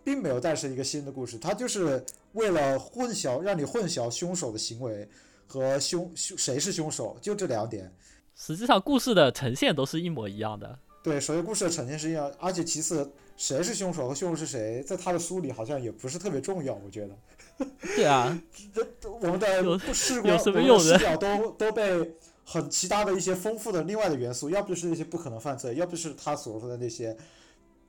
[0.04, 5.08] 并没有诞生一个新的故事，它就是为了混淆，让你混淆凶手的行为
[5.46, 7.90] 和凶凶谁是凶手，就这两点。
[8.36, 10.78] 实际上，故事的呈现都是一模一样的。
[11.02, 17.66] 对，首先故事的呈现是一样，而且其次，谁是凶手和凶手是谁，在他的书里好像也不是特别重要，我觉得。
[17.96, 18.38] 对啊，
[18.74, 27.16] 这我们的视有什么用的视角都都被很其他的一些丰富的另外的元素，要不就是那些不可能犯罪，要不就是他所说的那些。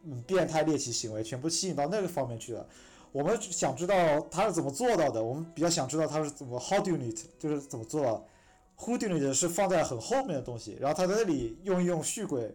[0.05, 2.65] 嗯，变态猎奇行为全部吸引到那个方面去了。
[3.11, 3.95] 我们想知道
[4.31, 8.25] 他是怎么做到的，我们比较想知道他是怎么 how do it，就是怎么做到。
[8.77, 12.49] who do it 是放在很后面的东西，然后他在那里用一用续轨，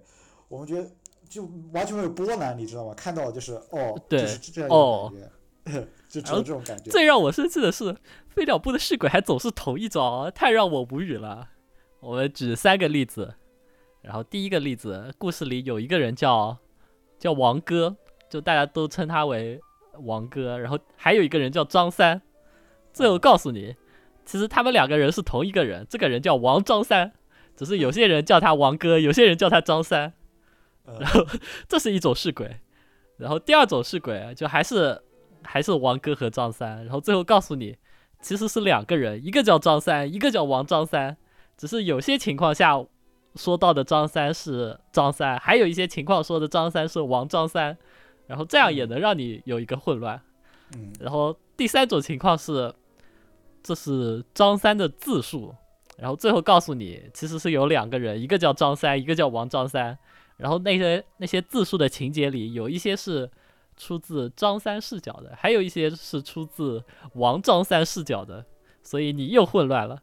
[0.48, 0.90] 我们觉得
[1.28, 2.94] 就完全没有波澜，你知道吗？
[2.94, 5.10] 看到就是哦，就是这样一个
[5.64, 6.90] 感觉， 就只有这种感觉。
[6.90, 7.96] 最让我生气的是，
[8.28, 11.48] 飞鸟部的续轨还总是同一招，太让我无语了。
[12.00, 13.34] 我们举三个例子，
[14.02, 16.58] 然后第一个例子，故事里有一个人叫。
[17.16, 17.96] 叫王哥，
[18.28, 19.58] 就大家都称他为
[20.00, 20.58] 王哥。
[20.58, 22.20] 然后还有一个人叫张三，
[22.92, 23.74] 最后告诉你，
[24.26, 25.86] 其实他们两个人是同一个人。
[25.88, 27.12] 这个人叫王张三，
[27.56, 30.12] 只是有些人叫他王哥，有些人叫他张三。
[30.84, 31.26] 然后
[31.68, 32.50] 这是一种是鬼。
[33.16, 35.00] 然后第二种是鬼就还是
[35.42, 36.84] 还是王哥和张三。
[36.84, 37.76] 然后最后告诉你，
[38.20, 41.16] 其实是两个人，一个叫张三，一个叫王张三。
[41.56, 42.84] 只是有些情况下。
[43.36, 47.76] 说到的张三是张三，还有一些情况说的张三是王张三，
[48.28, 50.20] 然后这样也能让你有一个混乱。
[50.76, 52.72] 嗯，然后第三种情况是，
[53.60, 55.52] 这是张三的自述，
[55.96, 59.98] 然后最后告诉你其实是有两个人，一个叫张三，一个叫王张三。
[60.44, 63.30] 然后那些那些自述的情节里，有一些是
[63.78, 66.84] 出自张三视角的，还有一些是出自
[67.14, 68.44] 王张三视角的，
[68.82, 70.02] 所以你又混乱了。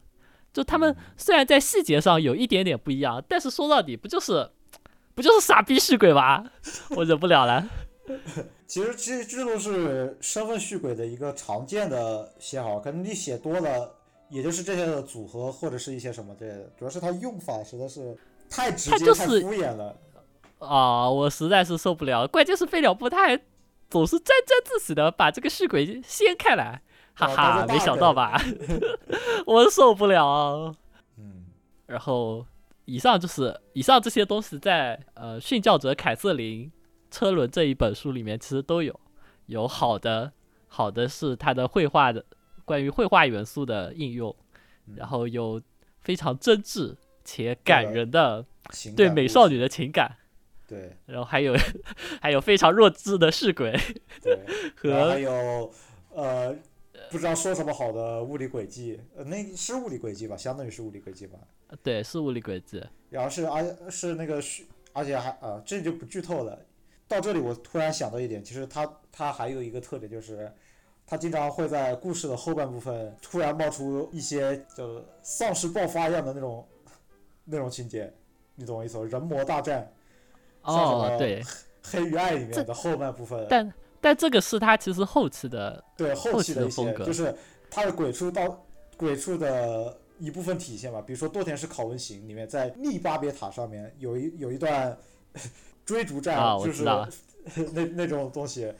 [0.52, 4.50] 就他们虽然在细节上有一点点不一样，但是说到底不就是
[5.14, 6.50] 不就是傻逼续鬼吗？
[6.96, 7.64] 我忍不了了。
[8.66, 13.94] 其实其实这都是身份续鬼的一个常见的写法，可能你写多了，
[14.28, 18.16] 也就是这些的组合或者是一些什么之类的，主要是它用法实在是
[18.50, 19.96] 太直接、太敷衍了。
[20.62, 22.26] 啊，我实在是受不了。
[22.26, 23.40] 关键是飞鸟部他还
[23.90, 26.80] 总是沾沾自喜的把这个续轨掀开来，
[27.14, 28.40] 哈哈，没想到吧？
[29.46, 30.74] 我受不了。
[31.18, 31.46] 嗯，
[31.86, 32.46] 然后
[32.84, 36.70] 以上就是以上这些东西在呃《殉教者凯瑟琳
[37.10, 38.98] 车轮》这一本书里面其实都有，
[39.46, 40.32] 有好的
[40.68, 42.24] 好的是他的绘画的
[42.64, 44.34] 关于绘画元素的应用，
[44.96, 45.60] 然后有
[46.00, 48.46] 非常真挚且感人的
[48.96, 50.16] 对美少女的情感。
[50.72, 51.54] 对，然后还有
[52.18, 53.70] 还有非常弱智的试鬼，
[54.22, 54.38] 对，
[54.74, 55.70] 和还有
[56.14, 56.56] 呃
[57.10, 61.38] 不知道说什么好的物理轨迹，呃那是物理轨迹吧，相当于是物理轨迹吧。
[61.82, 62.82] 对，是物理轨迹。
[63.10, 64.62] 然后是而是那个是
[64.94, 66.58] 而且还啊这就不剧透了。
[67.06, 70.50] 到这里我突然想到一点，其实它它还有一个特点就是，
[71.06, 76.66] 他经常会在故事的后半部分突然冒出一些就丧尸爆发一样的那种
[77.44, 78.10] 那种情节，
[78.54, 79.04] 你懂我意思吗？
[79.04, 79.92] 人魔大战。
[80.62, 81.42] 哦，对，
[81.82, 87.34] 黑与爱里面的后半部分，但但这个是他其实后期的，对后期的一些，就是
[87.70, 88.64] 他的鬼畜到
[88.96, 91.00] 鬼畜的一部分体现吧。
[91.00, 94.96] 比如说《多田氏拷问行》里面，在逆巴别塔上面有一有一段
[95.84, 96.84] 追逐战，啊就是
[97.74, 98.72] 那那种东西，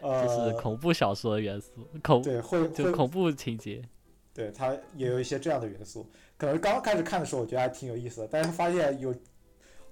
[0.00, 1.70] 呃，就是恐怖小说元素，
[2.02, 3.80] 恐对会就恐怖情节，
[4.34, 6.04] 对他也有一些这样的元素。
[6.36, 9.14] 可能刚开始看的时候，我觉得还挺有意思的，但是发现有。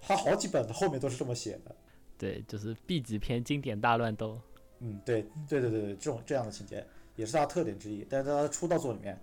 [0.07, 1.75] 他好几本后面都是这么写的，
[2.17, 4.41] 对，就是 B 级片经典大乱斗。
[4.79, 6.87] 嗯，对，对对对对，这种这样的情节
[7.17, 8.07] 也是他的特点之一。
[8.09, 9.21] 但是他的出道作里面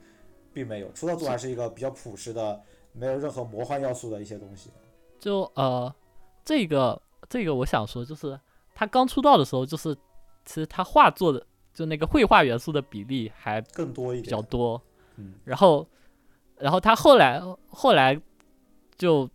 [0.52, 2.62] 并没有，出道作还是一个比较朴实的，
[2.92, 4.70] 没有任何魔幻要素的一些东西。
[5.20, 5.94] 就呃，
[6.44, 8.38] 这个这个我想说，就是
[8.76, 9.96] 他刚出道的时候，就是
[10.44, 14.82] 其实他画作的就那个绘画元素的比例还更多一点，比较多。
[15.16, 15.88] 嗯，然后
[16.58, 18.20] 然后他后来后来
[18.98, 19.30] 就。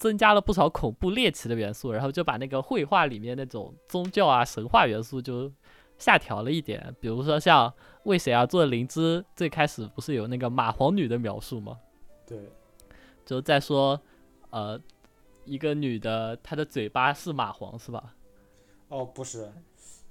[0.00, 5.52] 增加了不少恐怖猎奇的元素，然后就把那个绘画里面那种宗教啊神话元素就
[5.98, 6.96] 下调了一点。
[6.98, 7.70] 比如说像
[8.04, 11.78] 为谁而做的灵芝，最开始不是有那个蚂蟥女的描述吗？
[12.26, 12.50] 对，
[13.26, 14.00] 就在说，
[14.48, 14.80] 呃，
[15.44, 18.14] 一个女的她的嘴巴是蚂蟥是吧？
[18.88, 19.52] 哦，不是，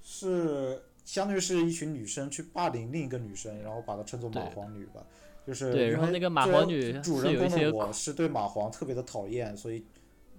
[0.03, 5.01] 是相当于是一群女生去霸凌另一个女生，然后把她称作蚂蟥女吧。
[5.47, 9.83] 就是对，然后那个蚂蟥女主人公的我是对蚂蟥特别的讨厌，所以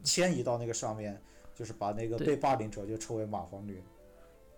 [0.04, 1.20] 迁移到那个上面，
[1.54, 3.82] 就是把那个被霸凌者就称为蚂蟥女。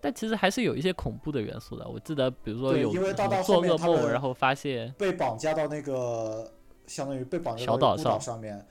[0.00, 6.52] 但其实还是有一些恐怖的元素的，我记得，比如说有做噩梦，然后发现被绑架到那个
[6.86, 8.66] 相当于被绑架到岛上上面，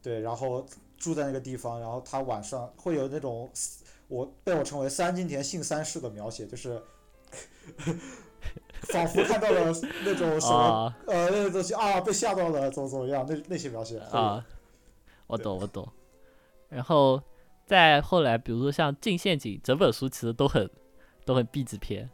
[0.00, 0.64] 对，然后
[0.96, 3.50] 住在那个地方，然后他晚上会有那种
[4.08, 6.80] 我被我称为三金田信三世的描写，就是。
[8.82, 9.72] 仿佛看到了
[10.04, 13.26] 那种什么呃那个东西啊，被吓到了，怎么怎么样？
[13.28, 14.44] 那那些描写啊，
[15.26, 15.88] 我懂我懂。
[16.68, 17.22] 然后
[17.64, 20.68] 再后来，比如说像《进陷阱》，整本书其实都很
[21.24, 22.08] 都很 B 级片。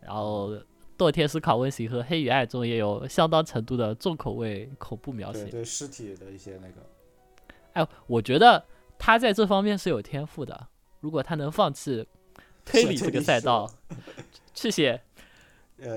[0.00, 0.50] 然后
[0.98, 6.74] 《堕天使拷问型》和《黑与爱》中也有相当程度的重口味恐怖描写，对尸体的一些那个。
[7.72, 8.64] 哎，我觉得
[8.98, 10.68] 他在这方面是有天赋的。
[11.00, 12.06] 如果他能放弃
[12.64, 13.70] 推理这个赛道，
[14.52, 15.00] 去写。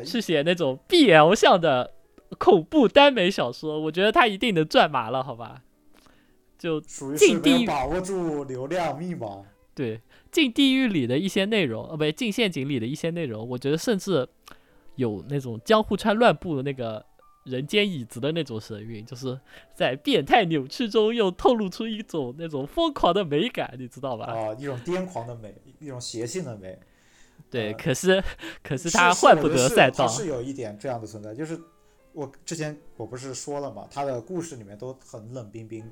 [0.05, 1.93] 去写那种 BL 向的
[2.38, 5.63] 恐怖耽美小说，我觉得他一定能赚麻了，好吧？
[6.57, 9.43] 就进地把握住流量密码。
[9.75, 10.01] 对，
[10.32, 14.28] 进地狱里的一些内容，呃，不，进陷阱里的一些内容，我觉得甚至
[14.95, 17.05] 有那种江户川乱步的那个
[17.43, 19.39] 人间椅子的那种神韵，就是
[19.75, 24.25] 在变态扭曲中又透露出一种那种疯狂的美感，你知道吧？
[24.25, 26.80] 啊，一种癫狂的美，一种邪性的美。
[27.49, 28.23] 对，可是
[28.63, 30.07] 可是他换不得赛道。
[30.07, 31.59] 是有一点这样的存在，就是
[32.13, 35.89] 我之前我不是说了嘛，他的故事里面都很冷冰冰，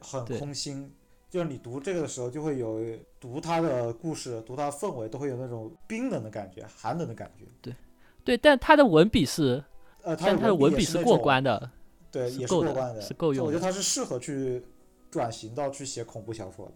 [0.00, 0.92] 很空心。
[1.30, 2.80] 就是你读这个的时候，就会有
[3.18, 7.44] 读他的故事、读他的氛围，都会有那种冰冷的感觉、寒冷的感觉。
[7.60, 7.74] 对，
[8.22, 9.64] 对，但他的文笔是，
[10.02, 11.70] 呃，但他的文笔是过关的，
[12.12, 13.44] 对，也是过关的，是够用。
[13.44, 14.64] 我觉得他是适合去
[15.10, 16.72] 转型到去写恐怖小说的。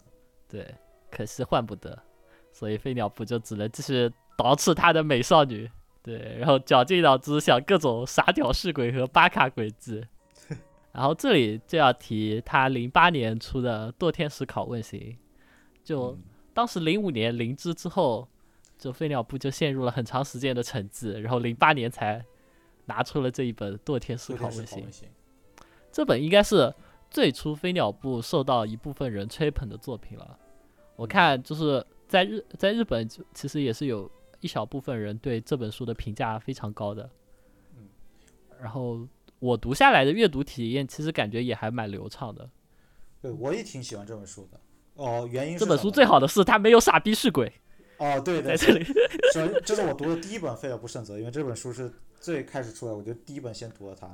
[0.48, 0.74] 对，
[1.08, 1.96] 可是换不得。
[2.58, 5.70] 所以飞鸟部就只能继续捯饬他的美少女，
[6.02, 10.04] 对，然后绞尽脑汁想各种傻屌式鬼和巴卡鬼计。
[10.90, 14.98] 然后这里就要提他零八年出的《堕天使拷问型》，
[15.84, 16.18] 就
[16.52, 18.26] 当时零五年灵芝之后，
[18.76, 22.24] 就飞鸟部就陷入了很长时间的沉寂，然后零八年才
[22.86, 24.84] 拿出了这一本《堕天使拷问型》。
[25.92, 26.74] 这本应该是
[27.08, 30.36] 最初飞鸟部受到一部分人吹捧的作品了。
[30.96, 31.86] 我看就是。
[32.08, 37.08] 在日在日本，其实也是有一小部分人对这本书的评价非常高的。
[37.76, 37.88] 嗯，
[38.60, 39.06] 然后
[39.38, 42.48] 我读下来的阅读体验，其实感觉也还蛮流畅的。
[43.20, 44.58] 对，我也挺喜欢这本书的。
[44.94, 47.52] 哦，原因这本书最好的是它没有傻逼是鬼。
[47.98, 48.84] 哦，对在这里，
[49.32, 54.08] 这这是我读的第一本《费尔不胜则》，因为这本书是最开始出来，我就第一本先读了它。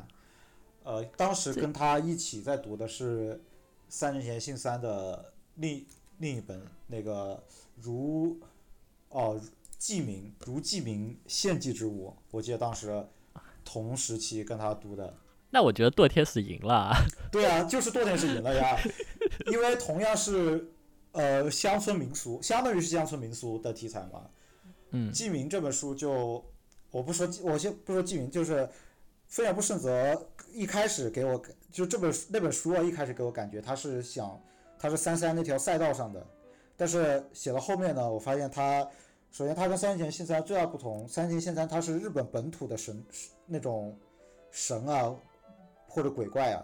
[0.84, 3.42] 呃，当时跟他一起在读的是
[3.88, 5.84] 三年前信三的另
[6.18, 7.42] 另一本那个
[7.76, 8.38] 如
[9.08, 9.40] 哦
[9.78, 13.06] 记名如记名献祭之物，我记得当时
[13.64, 15.14] 同时期跟他读的。
[15.50, 16.94] 那我觉得堕天使赢了。
[17.30, 18.78] 对啊，就是堕天使赢了呀，
[19.46, 20.70] 因为同样是。
[21.16, 24.28] 呃，乡村民俗相当于是乡村民俗的题材嘛。
[24.90, 25.12] 嗯。
[25.12, 26.44] 记名这本书就，
[26.90, 28.54] 我不说，我先不说记名，就是
[29.28, 30.12] 《飞鸟不胜则》
[30.52, 31.40] 一开始给我，
[31.70, 34.42] 就这本那本书啊，一开始给我感觉他是想，
[34.84, 36.26] 他是三三那条赛道上的，
[36.76, 38.86] 但是写到后面呢，我发现它，
[39.32, 43.02] 首先它跟三年前信三最大不同，三年前信三他是日本本土的神
[43.46, 43.98] 那种
[44.50, 45.10] 神啊，
[45.88, 46.62] 或者鬼怪啊。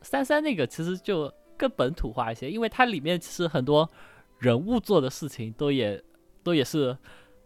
[0.00, 1.30] 三三那个其实就。
[1.58, 3.90] 更本土化一些，因为它里面其实很多
[4.38, 6.00] 人物做的事情都也
[6.44, 6.96] 都也是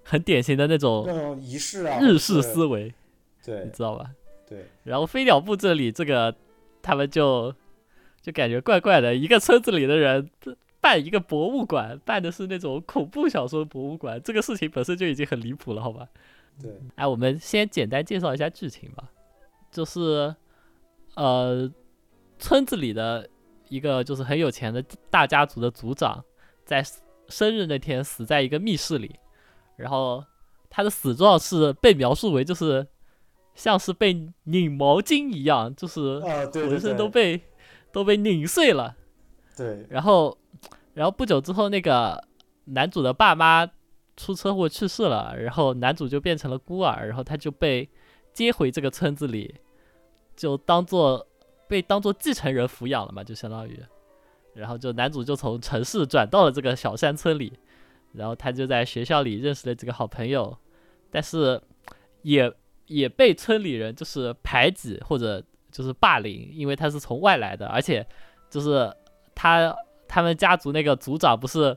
[0.04, 2.92] 很典型的那种那种仪式啊，日式思维，
[3.42, 4.10] 对，你知道吧？
[4.46, 4.66] 对。
[4.82, 6.36] 然后飞鸟部这里这个
[6.82, 7.54] 他们就
[8.22, 10.30] 就感觉怪怪的，一个村子里的人
[10.80, 16.08] 办一个博物馆，办的是那种恐怖小说博物馆，这个事情本身就已经很离谱了，好吧？
[16.62, 16.70] 对。
[16.94, 19.10] 哎，我们先简单介绍一下剧情吧，
[19.70, 20.34] 就是
[21.16, 21.70] 呃
[22.38, 23.28] 村子里的。
[23.68, 26.22] 一个就是很有钱的大家族的族长，
[26.62, 26.84] 在
[27.28, 29.18] 生日那天死在一个密室里，
[29.76, 30.22] 然后
[30.68, 32.86] 他的死状是被描述为就是
[33.54, 37.40] 像是被拧毛巾一样，就是浑身都被
[37.92, 38.96] 都被拧碎了。
[39.56, 39.86] 对。
[39.90, 40.36] 然后，
[40.94, 42.22] 然后不久之后，那个
[42.64, 43.68] 男主的爸妈
[44.16, 47.88] 出车祸去世了，然后男主就变成了孤儿，然后他就被
[48.32, 49.56] 接回这个村子里，
[50.34, 51.26] 就当做。
[51.68, 53.82] 被当做继承人抚养了嘛，就相当于，
[54.52, 57.50] 然后就男主就从城市转到了这个小山村里，
[58.12, 60.54] 然后他就在学校里认识了几个好朋友，
[61.10, 61.58] 但是
[62.20, 62.52] 也
[62.88, 65.42] 也被村里人就是排挤或者
[65.72, 68.06] 就是霸凌，因为他是从外来的，而且
[68.48, 68.88] 就是
[69.34, 69.74] 他
[70.06, 71.76] 他们家族那个族长不是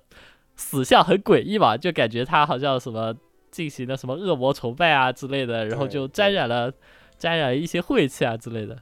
[0.56, 3.16] 死相很诡异嘛，就感觉他好像什么
[3.50, 6.72] 进行了什么恶魔崇拜啊之类的，然后就沾染了
[7.18, 8.78] 沾染一些晦气啊之类的。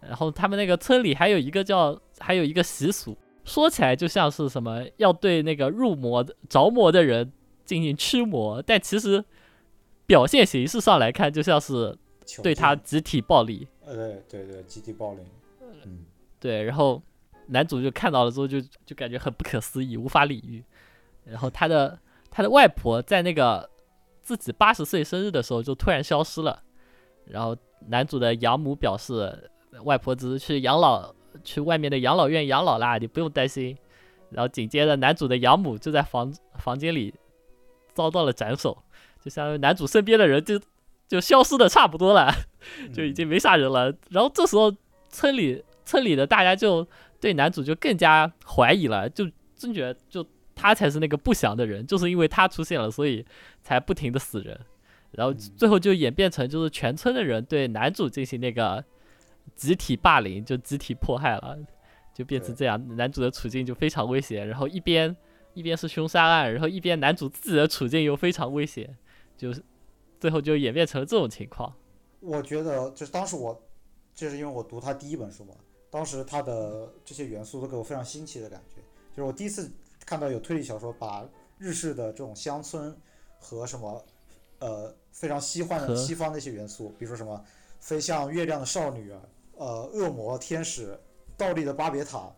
[0.00, 7.30] 然后他们那个村里还有一个叫，还有一个习俗，说起来就像是什么要对那个入魔着魔的人
[7.64, 9.22] 进行驱魔，但其实
[10.06, 11.98] 表现形式上来看，就像是
[12.42, 13.66] 对他集体暴力。
[13.84, 15.20] 呃，对对对，集体暴力。
[15.84, 16.04] 嗯，
[16.38, 16.62] 对。
[16.62, 17.02] 然后
[17.46, 20.64] 男主就看到了之后，就就感觉很不可思议，无法理喻。
[21.24, 21.98] 然后他的
[22.30, 23.68] 他的外婆在那个
[24.22, 26.62] 自己八十岁生日的时候就突然消失了，
[27.26, 27.56] 然后
[27.88, 29.50] 男主的养母表示。
[29.84, 31.14] 外婆只是去养老，
[31.44, 33.78] 去外面的养老院养老啦，你不用担心。
[34.30, 37.14] 然后紧接着，男主的养母就在房房间里
[37.94, 38.76] 遭到了斩首，
[39.22, 40.60] 就相当于男主身边的人就
[41.10, 42.32] 就消失的差不多了，
[42.94, 43.92] 就已经没啥人了。
[44.10, 44.72] 然后这时候，
[45.10, 46.86] 村里村里的大家就
[47.20, 53.26] 对男主就更加怀疑了，就真觉得就他才是那个不祥的人，就是因为他出现了，所以
[53.60, 54.58] 才不停的死人。
[55.10, 58.84] 然后最后就演变成就是全村的人对男主进行那个。
[59.56, 61.58] 集体霸凌就集体迫害了，
[62.14, 64.46] 就变成这样，男主的处境就非常危险。
[64.46, 65.14] 然后一边
[65.54, 68.96] 一边是凶杀案，然后一边男主自己的处境又非常危险，
[69.36, 69.62] 就是
[70.20, 71.74] 最后就演变成了这种情况。
[72.20, 73.60] 我觉得就是当时我，
[74.14, 75.54] 就是因为我读他第一本书嘛，
[75.90, 78.80] 当时他的这些元素都给我非常新奇的感觉。
[79.16, 79.68] 就是我第一次
[80.06, 82.96] 看到有推理小说把日式的这种乡村
[83.40, 84.04] 和什么
[84.60, 87.42] 呃非常西幻的西方那些元素，比如说什么
[87.80, 89.20] 飞向月亮的少女啊。
[89.56, 90.98] 呃，恶魔、天使、
[91.36, 92.34] 倒立的巴别塔，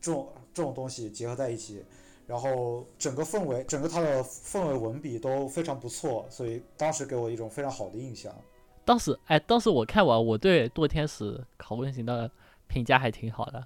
[0.00, 1.84] 这种这种东西结合在一起，
[2.32, 8.34] 然后整个氛围，整个它的氛围文笔都非常不错，所以当时给我一种非常好的印象。
[8.86, 12.30] 当时，哎，当时我看完，我对堕天使拷问型的
[12.66, 13.62] 评价还挺好的，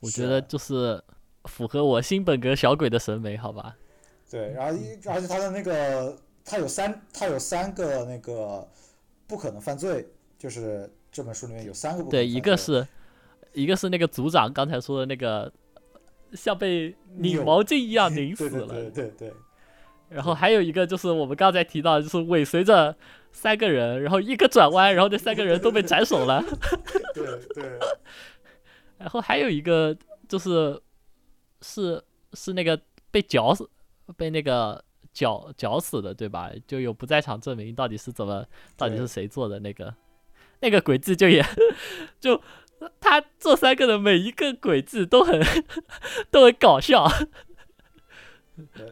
[0.00, 1.00] 我觉得就是
[1.44, 3.76] 符合我新本格小鬼的审美，好吧？
[4.28, 8.68] 对，然后一而且他的那个，他有三，他有三个那个
[9.28, 10.04] 不可能犯罪，
[10.36, 10.92] 就是。
[11.12, 12.10] 这本书里面有三个部分。
[12.12, 12.86] 对，一个是，
[13.52, 15.52] 一个是那个组长刚才说的那个，
[16.32, 18.66] 像被拧毛巾一样拧死了。
[18.66, 19.32] 对对对。
[20.08, 22.96] 然后还有一个就是我们刚才提到，就是尾随着
[23.30, 26.42] 三个人，然后一个转弯，然后那三个人都被斩首了。
[27.14, 27.24] 对
[27.54, 27.78] 对。
[28.98, 29.96] 然后还有一个
[30.28, 30.80] 就是，
[31.62, 32.02] 是
[32.32, 33.70] 是那个被绞死，
[34.16, 36.50] 被那个绞绞死的，对吧？
[36.66, 38.44] 就有不在场证明，到底是怎么，
[38.76, 39.94] 到底是谁做的那个？
[40.62, 41.42] 那个轨迹就也
[42.20, 42.38] 就
[43.00, 45.40] 他这三个的每一个轨迹都很
[46.30, 47.06] 都很搞笑，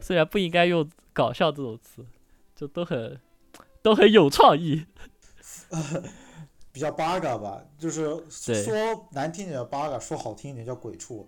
[0.01, 2.05] 虽然不应该用搞笑这种词，
[2.55, 3.19] 就都很
[3.81, 4.85] 都很有创意。
[6.71, 8.05] 比较 bug 吧，就是
[8.63, 11.27] 说难听点叫 bug，说好听一点叫鬼畜。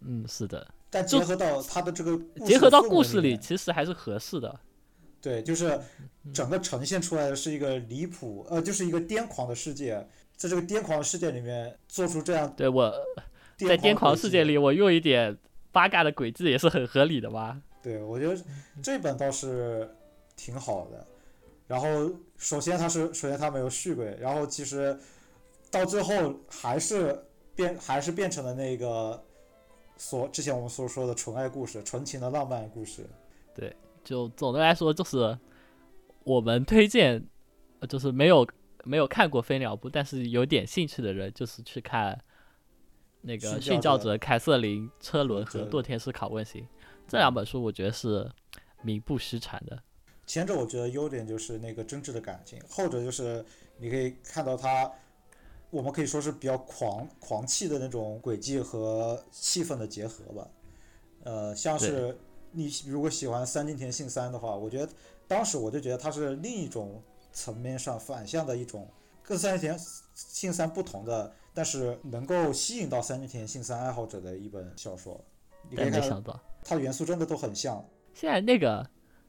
[0.00, 0.66] 嗯，是的。
[0.88, 4.58] 但结合到他的这个结合到故事里，其实还是合适的。
[5.20, 5.78] 对，就是
[6.32, 10.08] 整个呈现出来的是一个离谱，呃，就是一个癫狂的世界，
[10.40, 12.50] 在这个癫狂的世界里面做出这样。
[12.56, 12.90] 对我，
[13.58, 15.36] 在癫狂世界里，我用一点
[15.70, 17.60] bug 的轨迹也是很合理的吧？
[17.82, 18.42] 对，我觉得
[18.82, 19.94] 这本倒是
[20.36, 21.06] 挺好的。
[21.66, 24.98] 然后，首先它是，首先它没有续轨，然后其实
[25.70, 27.22] 到最后还是
[27.54, 29.22] 变，还是变成了那个
[29.98, 33.04] 所之前我们所说的纯爱故事，纯情的浪漫故事。
[33.54, 35.38] 对，就总的来说就是
[36.24, 37.22] 我们推荐，
[37.86, 38.48] 就是没有
[38.84, 42.18] 没有看过《飞鸟部》，但是有点兴趣的人，就是去看
[43.22, 46.62] 那个《训教者凯瑟琳车轮》和《堕天使拷问型》
[47.08, 48.30] 这两本书，我觉得是
[48.82, 49.82] 名不虚传的。
[50.26, 53.44] 前者我觉得优点就是那个真挚的感情，后者就是
[53.78, 54.90] 你可以看到他，
[55.70, 60.48] 我们可以说是比较狂狂气的那种轨迹和气氛的结合吧。
[61.24, 62.16] 呃，像是
[62.52, 64.92] 你如果喜欢三津田信三的话，我觉得
[65.26, 67.02] 当时我就觉得他是另一种
[67.40, 68.86] 层面上反向的一种，
[69.22, 69.78] 跟三津田
[70.14, 75.18] 信三不同的，但是能够吸引到三津田信三爱好者的一本小说。
[75.68, 77.84] 你可以看到它的元素真的都很像。
[78.14, 78.86] 现在那个。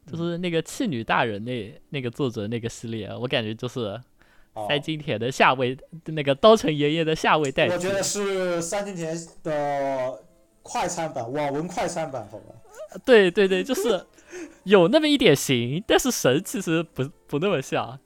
[0.07, 4.01] 就是那个弃女大人那那个作者那个系列，我感觉就是
[4.67, 7.67] 三金田的下位，那个刀城爷爷的下位代。
[7.67, 10.19] 我觉得是三金田的
[10.63, 12.55] 快餐版，网文快餐版，好吧？
[13.05, 14.03] 对对对，就是
[14.63, 17.99] 有那么一点型，但是神其实不不那么像。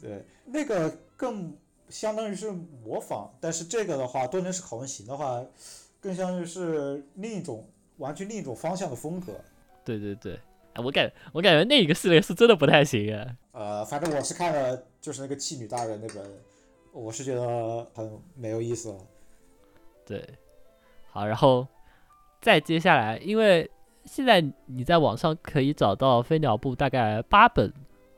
[0.00, 1.56] 对，那个更
[1.88, 5.44] 相当于是模仿，但是这个的话，多年是考文型的话，
[6.00, 7.68] 更相当于是另一种
[7.98, 9.32] 完全另一种方向的风格。
[9.84, 10.38] 对对对。
[10.76, 13.36] 我感我感觉那一个系列是真的不太行啊。
[13.52, 16.24] 呃，反正我是看了，就是那个弃女大人那本，
[16.92, 18.98] 我是觉得很没有意思了。
[20.06, 20.26] 对，
[21.10, 21.68] 好，然后
[22.40, 23.70] 再接下来，因为
[24.04, 27.72] 现在你在网上可以找到飞鸟部大概八本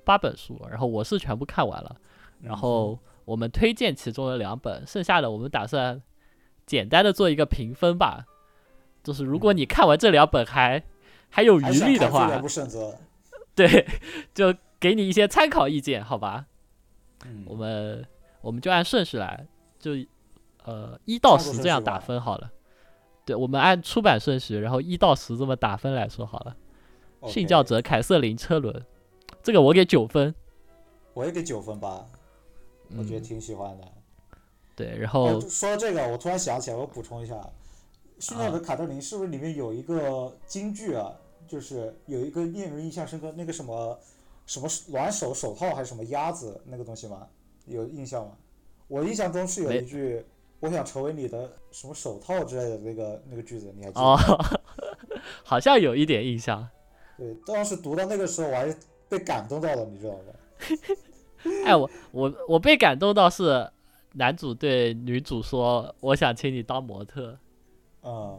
[0.05, 1.97] 八本书，然后我是全部看完了，
[2.41, 6.03] 然后我们推荐其中的两本，剩下的我们打算
[6.67, 8.25] 简单的做一个评分吧，
[9.03, 10.83] 就是如果你看完这两本还。
[11.31, 12.31] 还有余力的话，
[13.57, 13.89] 对，
[14.33, 16.47] 就给你一些参考意见，好吧？
[17.45, 18.07] 我们
[18.41, 19.45] 我们就按顺序来，
[19.81, 19.97] 就
[20.63, 22.53] 呃一到十这样打分好了。
[23.25, 26.57] 对，我们按出版顺序，然后一到十这么打分来说好了。
[27.27, 28.85] 信教者凯瑟琳车轮，
[29.43, 30.35] 这个我给九分。
[31.15, 32.05] 我也给九分吧，
[32.99, 33.85] 我觉得挺喜欢的。
[34.77, 37.41] 对，然后说到这个，我突然想起来，我补充一下，
[38.19, 41.13] 信教者凯瑟琳是不是里面有一个京剧啊？
[41.47, 43.99] 就是有一个令人印象深刻，那个什么
[44.45, 47.27] 什么暖手手套还是什么鸭子那个东西吗？
[47.67, 48.33] 有印象吗？
[48.89, 50.25] 我印象中是有一句
[50.65, 54.01] “我想成为你的什么手套”之类的那个那个句子，你还记得？
[54.01, 54.17] 哦，
[55.43, 56.67] 好像有一点印象。
[57.17, 58.77] 对，当时读到那个时候，我还是
[59.09, 60.33] 被感动到了，你知道吗？
[61.67, 63.71] 哎，我我我被感动到是
[64.15, 67.39] 男主对女主说：“我想请你当模特。”
[68.03, 68.39] 啊，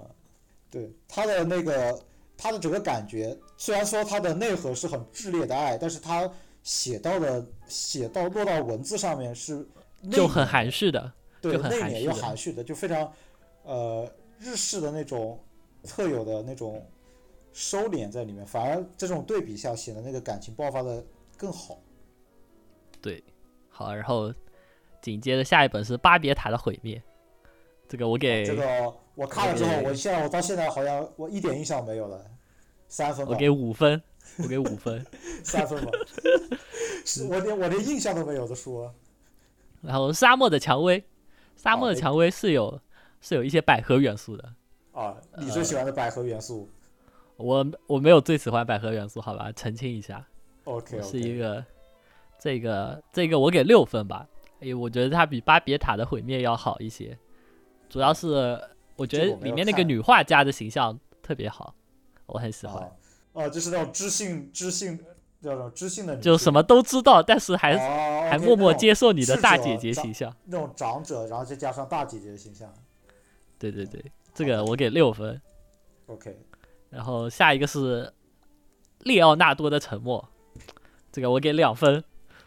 [0.70, 1.98] 对他的那个。
[2.38, 6.30] 他的整个感觉，虽然说他的内核是很炽烈的爱，但是他
[6.64, 9.66] 写到的写到落到文字上面是
[10.12, 13.12] 就很含蓄的，对，内敛又含蓄的，就非常
[13.64, 14.10] 呃
[14.40, 15.40] 日式的那种
[15.84, 16.86] 特有的那种
[17.54, 21.04] 收敛在里面，反而这种对比下显得那个感情爆发的
[21.38, 21.80] 更好。
[23.02, 23.24] 对，
[23.70, 24.34] 好，然后
[25.02, 26.98] 紧接着下一本是《巴别塔的毁灭》，
[27.88, 28.94] 这个我给这个。
[29.16, 32.22] 我看了之后，我现在我到现在好像我一点印象没有了，
[32.90, 33.26] 三分。
[33.26, 34.02] 我给五分，
[34.40, 35.06] 我给五分，
[35.42, 35.92] 三分吧。
[37.30, 38.92] 我连我连印象都没有的书。
[39.82, 41.02] 然后沙漠的蔷薇，
[41.56, 42.80] 沙漠的蔷薇是有
[43.22, 44.53] 是有一些百合元素的。
[44.91, 46.70] 啊，你最喜欢的百合元素？
[47.38, 50.26] 我我没有最喜欢百合元素，好吧，澄清一下。
[50.64, 51.64] OK，是一个
[52.39, 54.28] 这个这个我给六分吧，
[54.60, 57.18] 因为我觉得它比巴别塔的毁灭要好一些，
[57.89, 58.60] 主要是。
[58.97, 61.76] 我觉得里面那个女画家的形象特别好，
[62.28, 62.89] 我很喜欢。
[63.34, 64.97] 哦，就是那种知性、知性，
[65.46, 67.78] 叫知性的，就什么都知道，但是还
[68.30, 70.36] 还默默接受你的大姐姐形象。
[70.46, 72.74] 那种长者，然后再加上大姐姐的形象。
[73.60, 75.41] 对对对，这个我给六分。
[76.08, 76.38] OK。
[76.89, 78.12] 然后下一个是
[79.00, 80.28] 列奥纳多的沉默，
[81.12, 82.04] 这个我给两分，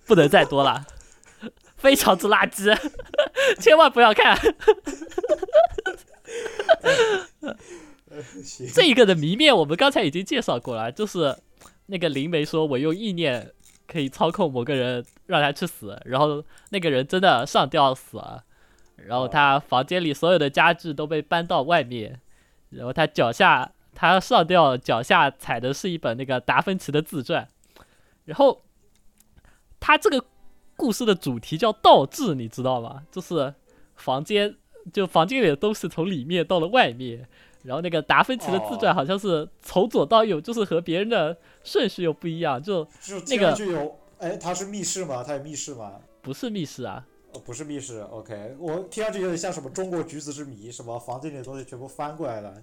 [0.07, 0.86] 不能再多了，
[1.76, 2.76] 非常之垃圾，
[3.61, 4.38] 千万不要看。
[8.74, 11.36] 这一个的谜面我们刚才已经介绍过了，就是
[11.91, 13.51] 那个灵媒说我用意念
[13.86, 18.45] 可以操控某个人让他去死，然后那个人真的上吊死了，
[18.97, 22.20] 然后他房间里所有的家具都被搬到外面，
[22.68, 27.49] 然后他脚下他上吊脚下踩的是一本那个达芬奇的自传，
[28.26, 28.62] 然后
[29.80, 30.22] 他这个
[30.76, 33.05] 故事的主题叫倒置，你知道吗？
[33.11, 33.55] 就是
[33.97, 34.55] 房间
[34.93, 37.26] 就房间里的东西从里面到了外面。
[37.68, 42.88] 然后那个达芬奇的自传好像是从左到右，就是和别人的顺序又不一样，就
[43.28, 45.22] 那个就有哎，他是密室吗？
[45.22, 46.00] 他有密室吗？
[46.22, 48.00] 不是密室啊，哦，不是密室。
[48.10, 52.54] OK，我听上去有点像什么中国橘子之谜，什么房间里的东西全部翻过来了。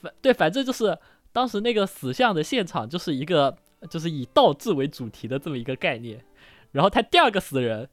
[0.00, 0.96] 反对，反正就是
[1.32, 3.56] 当时那个死相的现场就是一个
[3.90, 6.24] 就是以倒置为主题的这么一个概念。
[6.70, 7.88] 然后他第二个死人，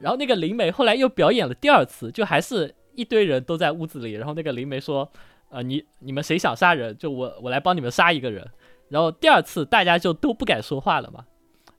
[0.00, 5.10] 然后那个灵媒后来又表演了第二次，就还是一堆人都在屋子里，然后那个灵媒说。
[5.50, 8.48] 呃，你你们谁想杀人，就我我来帮你们杀一个人。
[8.88, 11.24] 然后第二次大家就都不敢说话了嘛。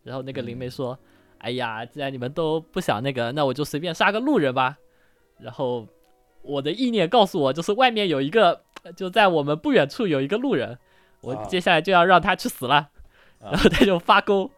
[0.03, 0.97] 然后那个灵媒说
[1.39, 4.77] ：“哎呀，既然你们都不想那个，那我就随便杀个路人吧。”
[5.39, 5.87] 然后
[6.41, 8.61] 我的意念告诉我，就是外面有一个，
[8.95, 10.77] 就在我们不远处有一个路人，
[11.21, 12.89] 我接下来就要让他去死了。
[13.39, 14.49] 然后他就发功。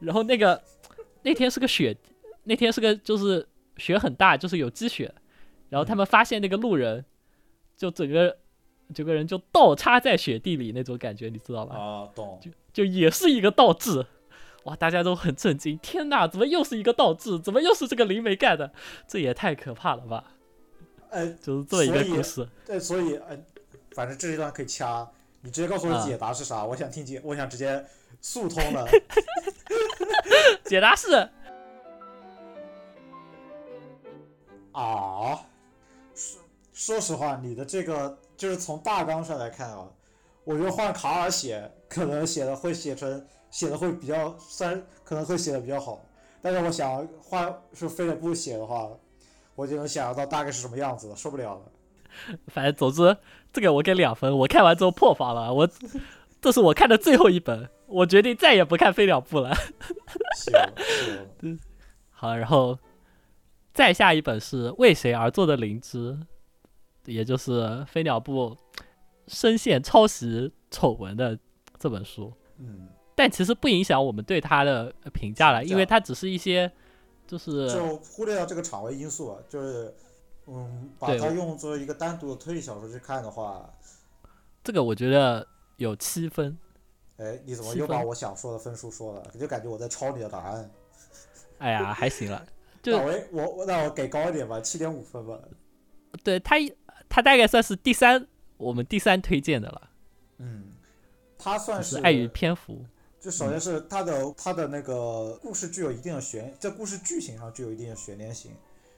[0.00, 0.62] 然后那个
[1.22, 1.96] 那天是个雪，
[2.44, 3.46] 那天是个就是
[3.76, 5.12] 雪很大，就是有积雪。
[5.68, 7.04] 然后他们发现那个路人，
[7.76, 8.38] 就整个。
[8.92, 11.76] 这个人就倒插在雪地里那种感觉，你知道吧？
[11.76, 12.38] 啊，懂。
[12.40, 14.06] 就就也是一个倒置，
[14.64, 15.78] 哇，大家都很震惊。
[15.78, 17.38] 天哪，怎么又是一个倒置？
[17.38, 18.72] 怎么又是这个灵媒干的？
[19.06, 20.32] 这也太可怕了吧！
[21.10, 22.48] 哎，就是这么一个故事。
[22.64, 23.38] 对，所以，哎，
[23.94, 25.06] 反正这一段可以掐，
[25.42, 26.64] 你直接告诉我解答是啥？
[26.64, 27.84] 我想听解，我想直接
[28.20, 28.88] 速通了。
[30.64, 31.28] 解答是
[34.72, 35.44] 啊，
[36.14, 36.40] 说
[36.72, 38.18] 说实话，你的这个。
[38.42, 39.88] 就是从大纲上来看啊，
[40.42, 46.04] 我觉得换卡尔写可能写的会写成写的会比较，虽然可能会写的比较好，
[46.42, 48.88] 但是我想换是菲利布写的话，
[49.54, 51.60] 我就能想象到大概是什么样子了，受不了了。
[52.52, 53.16] 反正总之
[53.52, 55.70] 这个我给两分，我看完之后破防了，我
[56.40, 59.54] 这是我看的最后一本，我决定再也不看飞鸟布了。
[60.34, 60.52] 行
[61.40, 61.60] 行，
[62.10, 62.76] 好，然后
[63.72, 66.18] 再下一本是为谁而做的灵芝。
[67.04, 68.56] 也就是飞鸟部
[69.26, 71.38] 深陷抄袭丑闻的
[71.78, 76.70] 这本书，嗯，但其实不影响我们对他的评价了，因为它只是一些，
[77.26, 79.94] 就是就忽略掉这个场外因素，就是，
[80.46, 83.68] 嗯，把它用作一个单独的推理小说去看的话，
[84.62, 85.46] 这个我觉得
[85.76, 86.56] 有七分。
[87.18, 89.22] 哎，你怎么又把我想说的分数说了？
[89.38, 90.70] 就感觉我在抄你的答案。
[91.58, 92.44] 哎呀，还行了。
[92.82, 95.38] 就我我那我给高一点吧，七点五分吧。
[96.24, 96.56] 对他
[97.12, 97.14] 一。
[97.14, 99.90] 他大概算是第三，我们第三推荐的了。
[100.38, 100.72] 嗯，
[101.38, 102.86] 他算是碍于篇幅。
[103.20, 108.50] 就首先是他的他的那个故事具有一定的悬，在故事剧情上具有一定的悬念性。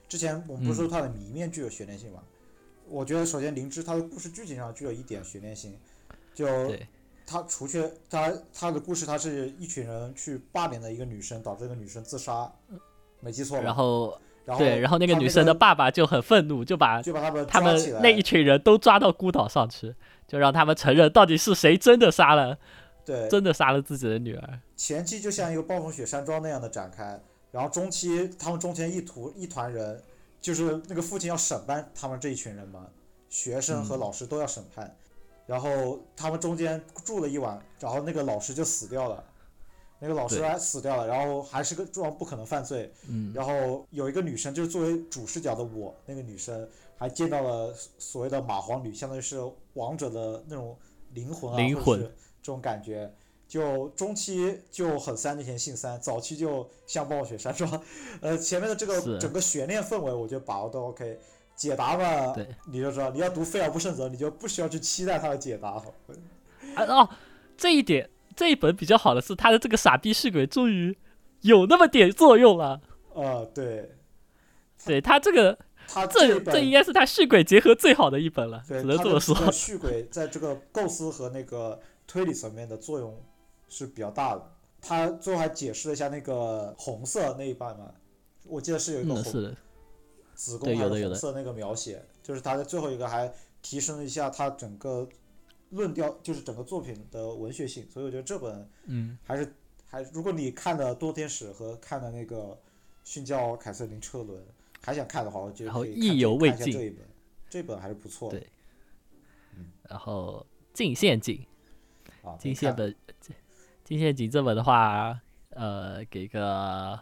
[0.07, 2.23] 之前我们不是说他的谜面具有悬念性吗？
[2.87, 5.77] 我觉得首先灵芝他的故事剧情上具有一点悬念性。
[6.33, 6.73] 就
[7.27, 12.51] 他除却他他的故事，他是一群人去霸凌的一个女生，导致这个女生自杀，
[13.19, 13.63] 没记错吧？
[13.63, 14.17] 然后。
[14.57, 19.95] 对，然后那个女生的爸爸就很愤怒，就把就把他们他们那一群人都抓到孤岛上去，
[20.27, 22.55] 就让他们承认到底是谁真的杀了，
[23.03, 24.59] 对，真的杀了自己的女儿。
[24.75, 27.19] 前期就像一个暴风雪山庄那样的展开，
[27.51, 29.99] 然后中期他们中间一图一团人，
[30.39, 32.85] 就是那个父亲要审判他们这一群人嘛，
[33.29, 34.95] 学生和老师都要审判，
[35.47, 39.23] 然后他们中间住了一晚，然后那个老师就死掉了。
[39.99, 42.91] 那个老师还死掉了，然后还是个状不可能犯罪。
[43.07, 43.31] 嗯。
[43.33, 46.67] 然后有一个女生，就是作为主视角的我，那个女生
[46.97, 49.39] 还见到了所谓的马皇女，相当于是
[49.73, 50.77] 王者的那种
[51.13, 53.13] 灵魂啊，灵魂这种感觉。
[53.47, 57.81] 就中期就很三年前信三，早期就像暴雪山庄。
[58.19, 61.19] 呃，前面的这个整个悬念氛围，我觉得把握都 OK。
[61.55, 62.35] 解答嘛，
[62.69, 65.69] 你就知道，你要读《费尔不胜则》，你就不需要去期待他的解答。
[65.69, 65.83] 啊
[66.87, 67.09] 哦，
[67.55, 68.09] 这一点。
[68.35, 70.97] 这一本比较好的是，他的这个傻逼续鬼终于
[71.41, 72.81] 有那么点作用了。
[73.13, 73.95] 啊，对，
[74.85, 75.57] 对他这个，
[75.87, 79.51] 他这这应该是他续鬼结合最好的一本了，只能这么说。
[79.51, 83.17] 续鬼在这个构思和那个推理层面的作用
[83.69, 84.51] 是比较大的。
[84.81, 87.89] 他最后还解释了一下那个红色那一半嘛，
[88.45, 89.23] 我记得是有一个红
[90.33, 95.07] 子宫还有红色那个描写，就是他的最后一个还提升了一下他整个。
[95.71, 99.53] 论调就是整个作品的文学性，所以我觉得这本，嗯，还是
[99.87, 102.57] 还如果你看的多天使和看的那个
[103.03, 104.41] 训教凯瑟琳车轮
[104.81, 106.71] 还想看的话，我觉得可以意犹未尽。
[106.71, 107.05] 这一本，
[107.49, 108.39] 这本还是不错的。
[108.39, 108.47] 对，
[109.89, 111.45] 然后近陷阱，
[112.23, 112.95] 啊，近陷本，
[113.83, 116.99] 进陷阱这本的话，呃，给个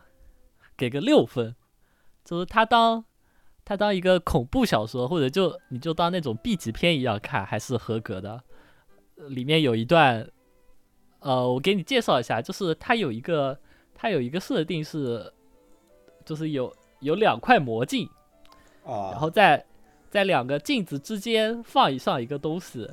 [0.78, 1.56] 给个六分，
[2.24, 3.04] 就是他当
[3.66, 8.44] 他当一个恐怖小说，或者就你就当那种 B 级片一样看，还是合格的。
[9.16, 10.30] 里面有一段，
[11.20, 13.58] 呃，我给你介绍一下，就是它有一个
[13.94, 15.32] 它有一个设定是，
[16.26, 18.10] 就是有有两块魔镜，
[18.86, 19.66] 啊，然后在
[20.10, 22.90] 在两个镜子之间放一上一个东西，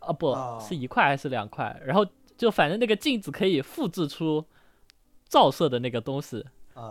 [0.00, 2.06] 啊，不是一块还是两块，然后
[2.36, 4.44] 就反正那个镜子可以复制出
[5.28, 6.44] 照射的那个东西，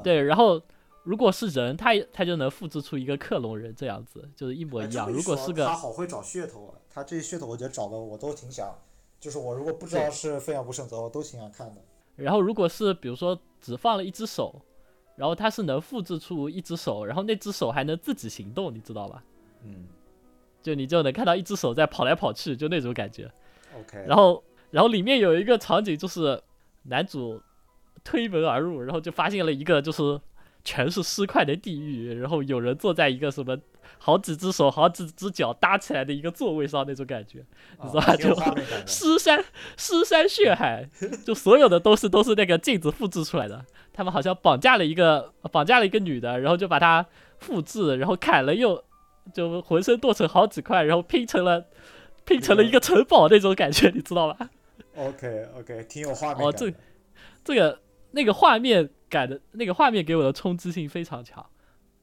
[0.03, 0.61] 对，然后
[1.03, 5.11] 如果是人，他他就能复制出一个克隆人这样子，就是一模一样。
[5.11, 8.73] 如果是个他好会找噱头啊，他这些噱头我觉得找的我都挺想，
[9.19, 11.81] 就是我如果不知道是飞鸟不胜责，我都挺想看的。
[12.15, 14.61] 然后如果是比如说只放了一只手。
[15.17, 19.23] 然后他是能复制出一只手，然后那只手还能自己行动，你知道吧？
[19.61, 19.85] 嗯，
[20.63, 23.29] 就你就能看到一只手在跑来跑去，就那种感觉。
[23.77, 24.03] OK。
[24.07, 26.41] 然后，然后里面有一个场景，就是
[26.83, 27.39] 男主
[28.03, 30.19] 推门而入，然后就发现了一个就是
[30.63, 33.57] 全是尸块的地狱，然后有人坐在一个什么。
[34.03, 37.45] 好几只手、好几只脚搭起来的一个座位上那种感觉，
[37.83, 38.15] 你知道吧？
[38.15, 38.35] 就
[38.87, 39.43] 尸山、
[39.77, 40.89] 尸山血海，
[41.23, 43.63] 就所有的都是都是那个镜子复制出来的。
[43.93, 47.05] 他们好像绑架了一个绑架了一个女的，然后就把她
[47.37, 48.83] 复制，然后砍了又
[49.35, 51.67] 就浑身剁成好几块，然后拼成了
[52.25, 54.49] 拼成了一个城堡那种感觉， 你知道吧
[54.95, 56.73] ？OK OK，挺有画面哦，这
[57.43, 57.79] 这个
[58.11, 61.45] 那个画面感的那个画面给我的冲击性非常强。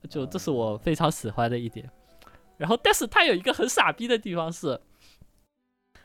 [0.08, 1.90] 就这是我非常喜欢的一点，
[2.56, 4.80] 然后，但是它有一个很傻逼的地方是，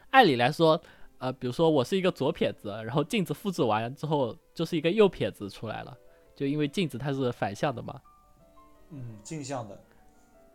[0.09, 0.81] 按理来说，
[1.19, 5.95] 呃，比如说我是一个左撇子，然后镜子复制完之后就是一个右撇子出来了，
[6.35, 8.01] 就因为镜子它是反向的嘛，
[8.89, 9.79] 嗯，镜像的，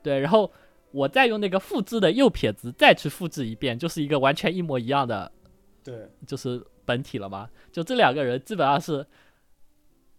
[0.03, 0.51] 对，然后
[0.91, 5.31] 我再用那个复制的右撇子再去复制一遍，就是一个完全一模一样的，
[5.85, 9.07] 对，就是本体了嘛，就这两个人基本上是。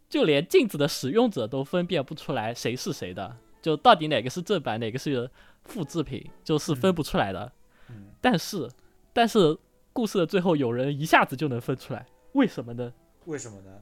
[0.10, 5.30] 就连镜子的使用者都分辨不出来谁是谁的，就到底哪个是正版，哪个是
[5.64, 7.52] 复制品，就是分不出来的。
[8.20, 8.68] 但是，
[9.14, 9.56] 但是
[9.94, 12.92] 故事的最后有人一下子就能分出来，为什么呢？
[13.26, 13.82] 为什么呢？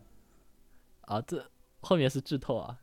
[1.02, 1.44] 啊，这
[1.80, 2.78] 后面是剧透啊。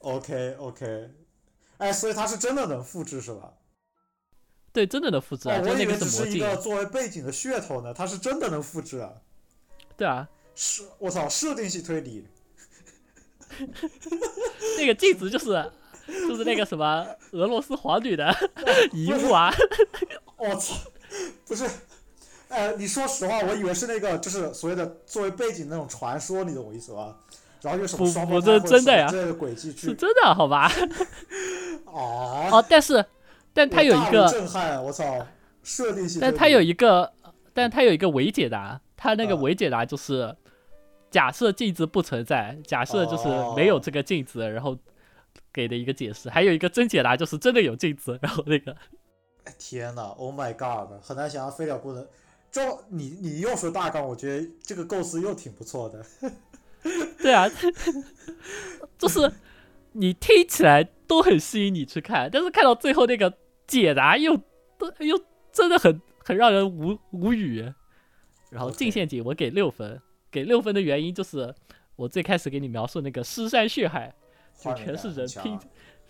[0.00, 1.10] OK OK，
[1.78, 3.54] 哎，所以他是真的能复制是吧？
[4.76, 5.58] 对，真的能复制啊！
[5.64, 9.10] 我以为只是一个作为背景的噱头呢，它是真的能复制啊！
[9.96, 12.26] 对啊，是，我操，设定系推理。
[14.76, 15.72] 那个镜子就是，
[16.28, 18.30] 就是那个什么俄罗斯皇女的
[18.92, 19.50] 遗物啊！
[20.36, 20.74] 我操，
[21.46, 21.66] 不是，
[22.48, 27.16] 呃，你说实话，我以为是那个，就是所谓的作为背景那种传说，你懂我意思吧？
[27.62, 29.08] 然后有什么双胞胎真的呀？
[29.10, 30.70] 这个轨迹是真的，好吧？
[31.86, 33.02] 哦哦，但是。
[33.56, 35.26] 但他有一个震撼，我操！
[35.62, 36.20] 设定性。
[36.20, 37.10] 但他有一个，
[37.54, 38.78] 但他有一个伪解答。
[38.94, 40.36] 他那个伪解答就是，
[41.10, 44.76] 假设镜子不存在，假设就是没有这个镜子，然后
[45.52, 46.28] 给的一个解释。
[46.28, 48.76] 还有一个真解答就是真的有镜子，然后那个。
[49.58, 51.02] 天呐 o h my God！
[51.02, 52.06] 很难想象飞鸟不能。
[52.52, 56.04] 就你你又说大纲，我觉得这个构思又挺不错的。
[57.22, 57.50] 对啊，
[58.98, 59.32] 就是
[59.92, 63.32] 你听起来都很吸引你去看，但是看到最后那个。
[63.66, 64.36] 解答又
[64.78, 65.20] 都又
[65.52, 67.72] 真的很很让人无无语，
[68.50, 70.00] 然后进陷阱我给六分，
[70.30, 71.54] 给六分的原因就是
[71.96, 74.14] 我最开始给你描述那个尸山血海，
[74.58, 75.58] 就全是人拼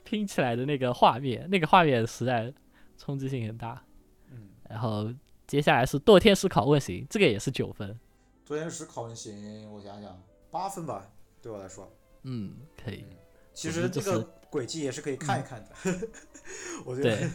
[0.05, 2.53] 拼起来的那个画面，那个画面实在
[2.97, 3.83] 冲击性很大。
[4.31, 5.13] 嗯，然后
[5.47, 7.99] 接下来是堕天使拷问型，这个也是九分。
[8.47, 11.11] 堕天使拷问型，我想想，八分吧，
[11.43, 11.91] 对我来说。
[12.23, 13.05] 嗯，可以。
[13.53, 16.09] 其实这个轨迹也是可以看一看的。
[16.85, 17.29] 我觉得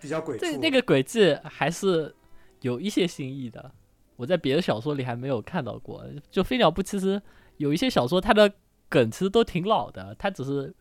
[0.00, 2.14] 比较诡对，那个轨迹还是
[2.60, 3.72] 有一些新意的。
[4.16, 6.04] 我在别的小说里还没有看到过。
[6.30, 7.20] 就飞鸟部其实
[7.56, 8.52] 有一些小说，它的
[8.88, 10.74] 梗其实都挺老的，它只是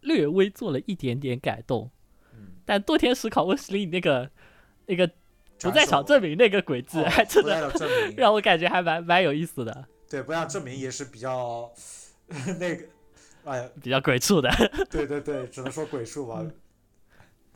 [0.00, 1.90] 略微做了一点点改动。
[2.32, 4.30] 嗯但多天使拷问时里那个
[4.86, 5.10] 那个
[5.58, 7.72] 不在场证明那个轨迹，还真的
[8.16, 9.86] 让我感觉还蛮蛮有意思的。
[10.08, 11.70] 对，不让证明也是比较
[12.60, 12.84] 那个，
[13.48, 14.50] 哎，比较鬼畜的。
[14.90, 16.44] 对对对，只能说鬼畜吧。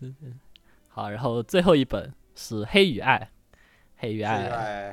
[0.01, 0.41] 嗯
[0.89, 3.19] 好，然后最后一本是《黑与爱》，
[3.97, 4.93] 《黑与爱》，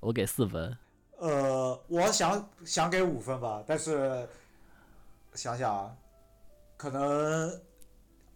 [0.00, 0.76] 我给四分。
[1.18, 4.28] 呃，我想想给五分吧，但是
[5.34, 5.96] 想想啊，
[6.76, 7.60] 可能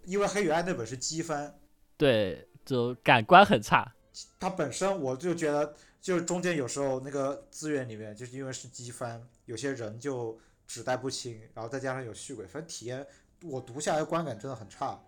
[0.04, 1.54] 因为《黑与爱》那本是积分，
[1.96, 3.94] 对，就感官很差。
[4.38, 13.06] 它本身我就觉得，就是中间有时候那个资源里面，就是因为是积分，有些人就纸袋不清，然后再加上有续鬼，反正体验
[13.42, 14.98] 我读下来观感真的很差，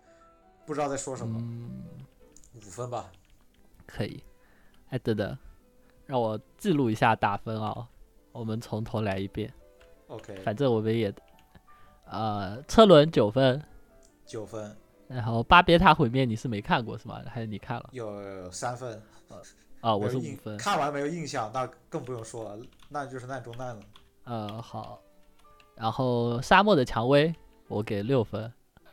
[0.65, 1.39] 不知道在说什么。
[2.55, 3.11] 五分吧，
[3.85, 4.23] 可以。
[4.89, 5.37] 哎，等等，
[6.05, 7.87] 让我记录一下打分啊，
[8.31, 9.53] 我们从头来一遍。
[10.07, 11.13] OK，反正我们也，
[12.05, 13.61] 呃，车轮九分，
[14.25, 14.75] 九分。
[15.07, 17.21] 然后巴别塔毁灭你是没看过是吗？
[17.27, 17.89] 还是你看了？
[17.91, 19.01] 有三分。
[19.81, 20.57] 啊，我是五分。
[20.57, 23.81] 看完没有印象，那更不用说了，那就是难中难了。
[24.23, 24.99] 呃，好。
[25.77, 27.33] 然后沙漠的蔷薇
[27.67, 28.51] 我给六分，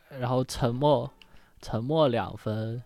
[0.09, 1.11] 然后沉默，
[1.61, 2.81] 沉默两分，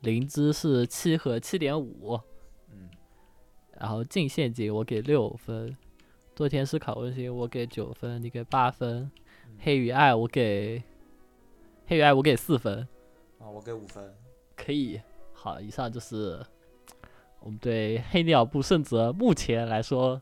[0.00, 2.18] 灵芝是七和七点五。
[2.70, 2.90] 嗯。
[3.78, 5.76] 然后净陷阱我给六分，
[6.34, 9.10] 多天使拷问星我给九分，你给八分。
[9.60, 10.82] 黑与爱我给。
[11.86, 12.80] 黑与爱我给四分，
[13.38, 14.12] 啊，我给五分，
[14.56, 15.00] 可以。
[15.32, 16.44] 好，以上就是
[17.38, 20.20] 我们对黑鸟部圣泽目前来说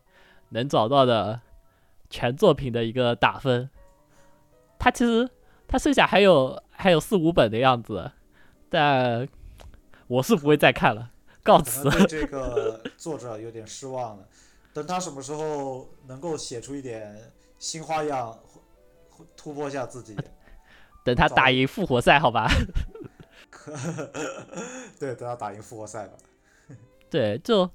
[0.51, 1.41] 能找到的
[2.11, 3.69] 全作品的一个打分。
[4.79, 5.29] 他其实
[5.67, 8.11] 他剩下还有还有四五本的样子，
[8.69, 9.27] 但
[10.07, 11.11] 我是不会再看了，
[11.43, 11.89] 告辞。
[11.89, 14.29] 对这个作者有点失望了，
[14.73, 18.39] 等他什么时候能够写出一点新花样，
[19.37, 20.17] 突破一下自己。
[21.03, 22.51] 等他打赢复活赛，好吧。
[24.99, 26.15] 对，等他打赢复活赛吧。
[27.09, 27.71] 对，就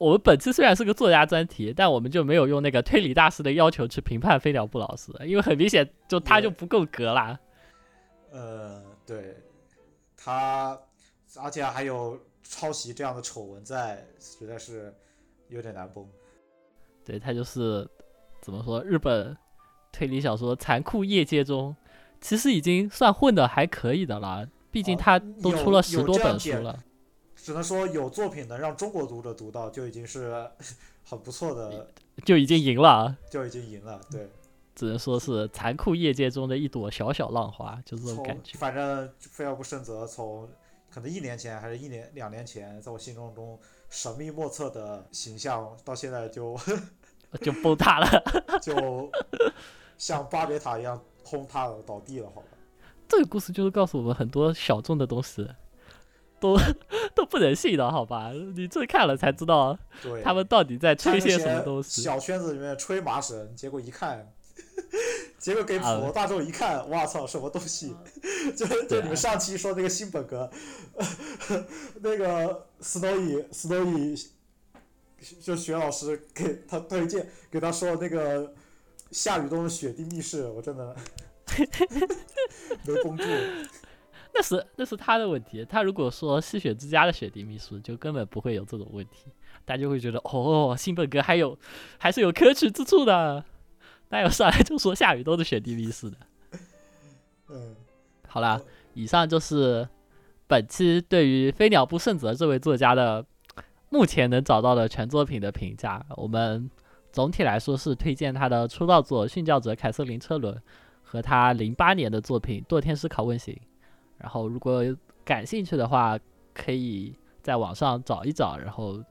[0.00, 7.38] 我们本期虽然是个作家专题，但我们就没有用那个推理大师的要求去评判飞鸟布老师，因为很明显就他就不够格啦。
[8.30, 9.36] 呃，对，
[10.16, 10.78] 他
[11.36, 14.90] 而且还有抄袭这样的丑闻在，实在是
[15.48, 16.08] 有点难崩。
[17.04, 17.86] 对他就是
[18.40, 19.36] 怎么说，日本
[19.92, 21.76] 推理小说残酷业界中。
[22.22, 26.78] 其实已经算混的还可以的了，毕竟他都出了十多本书了。
[27.42, 30.48] 只能说有作品能让中国读者读到，就已经是
[31.04, 31.88] 很不错的，
[32.24, 34.00] 就已经赢了，就已经赢了。
[34.10, 34.28] 对，
[34.74, 38.58] 只能说是残酷业界中的一朵小小浪花，就这种感觉。
[38.58, 40.48] 反正非要不胜则，从
[40.90, 46.58] 可能一年前还是一年两年前，在我心中中神秘莫测的形象，到现在就
[47.40, 48.06] 就崩塌了，
[48.62, 49.10] 就
[49.96, 51.00] 像巴别塔一样。
[51.22, 52.48] 轰塌了，倒地了，好吧。
[53.06, 55.46] 这个故事就是告诉我们很多小众的东西，
[56.40, 56.58] 都
[57.14, 58.30] 都不能信的，好吧？
[58.56, 59.78] 你这看了才知道，
[60.24, 62.02] 他们到底在吹些什么东西。
[62.02, 64.32] 小圈子里面吹麻绳，结果一看，
[65.38, 67.94] 结果给普罗大众一看，哇操，什么东西？
[68.56, 70.50] 就就你们上期说那个新本格，
[72.00, 74.26] 那个 Snowy Snowy，
[75.42, 78.54] 就学老师给他推荐，给他说那个。
[79.12, 80.94] 夏雨冬的雪地密室，我真的
[82.86, 83.24] 没绷住。
[84.34, 85.64] 那是那是他的问题。
[85.64, 89.26] 他如果说吸血之家的雪地秘书，就根本不会有这种问题。
[89.64, 91.58] 大家就会觉得，哦，新本哥还有
[91.98, 93.44] 还是有可取之处的。
[94.08, 96.16] 那有上来就说下雨都是雪地秘书的？
[97.50, 97.76] 嗯，
[98.26, 98.60] 好啦，
[98.94, 99.88] 以上就是
[100.46, 103.24] 本期对于飞鸟不胜泽这位作家的
[103.88, 106.04] 目前能找到的全作品的评价。
[106.16, 106.70] 我们。
[107.12, 110.54] 总体来说是推荐他的出道作《殉教者凯瑟琳车轮》
[111.02, 113.52] 和他零八年的作品《堕天使拷问型》。
[114.20, 114.84] 然后如果
[115.24, 116.18] 感兴趣的话，
[116.52, 119.02] 可以在网上找一找，然后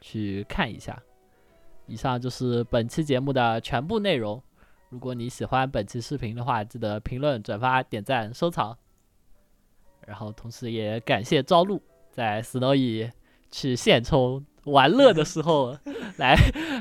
[0.00, 1.00] 去看一下。
[1.86, 4.42] 以上就是本期节目的全部内容。
[4.90, 8.76] 如果你喜欢本期视频的话，记得评论、转发、点赞、收藏。
[10.06, 13.10] 然后同时也感谢朝露在 Snowy
[13.50, 14.44] 去现充。
[14.64, 15.78] 玩乐的时候
[16.18, 16.36] 来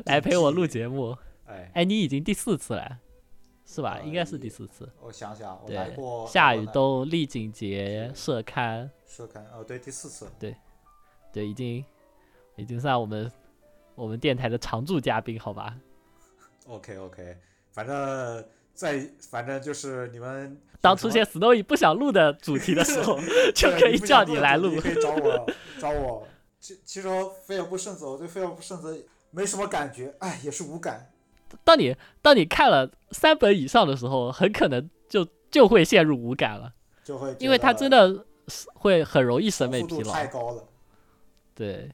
[0.05, 1.17] 来陪我录节目，
[1.47, 2.99] 哎哎，你已经第四次了，
[3.67, 3.99] 是吧？
[4.03, 4.89] 应该是第四次。
[5.01, 10.25] 我想想，我来过夏雨冬、丽景节、社刊、社刊，哦，对，第四次。
[10.39, 10.55] 对，
[11.33, 11.83] 对，已经
[12.55, 13.29] 已经算我们
[13.93, 15.75] 我们电台的常驻嘉宾，好吧
[16.65, 17.37] ？OK OK，
[17.71, 23.19] 反正在反正就是你们当出现 Snowy 不想录的主题的时候，
[23.53, 25.45] 就可以叫你来录，可以找我
[25.77, 26.25] 找我。
[26.61, 27.09] 其其实
[27.45, 31.11] 飞蛾不胜子，我对飞蛾不胜子没什么感觉，哎，也是无感。
[31.63, 36.73] 当你当你看了三本以上的时候，很可能就就会陷入无感了，
[37.03, 40.11] 就会，因为他真的是会很容易审美疲劳。
[40.13, 40.63] 太高了。
[41.55, 41.89] 对。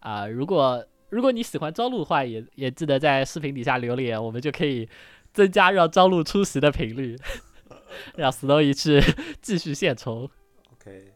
[0.00, 4.88] 啊，如果如果你喜欢朝露的话，也也记得在视频底下留言，我们就可以
[5.32, 7.16] 增加让朝露出席的频率，
[8.14, 9.02] 让 Snowy 去
[9.42, 10.30] 继续献丑。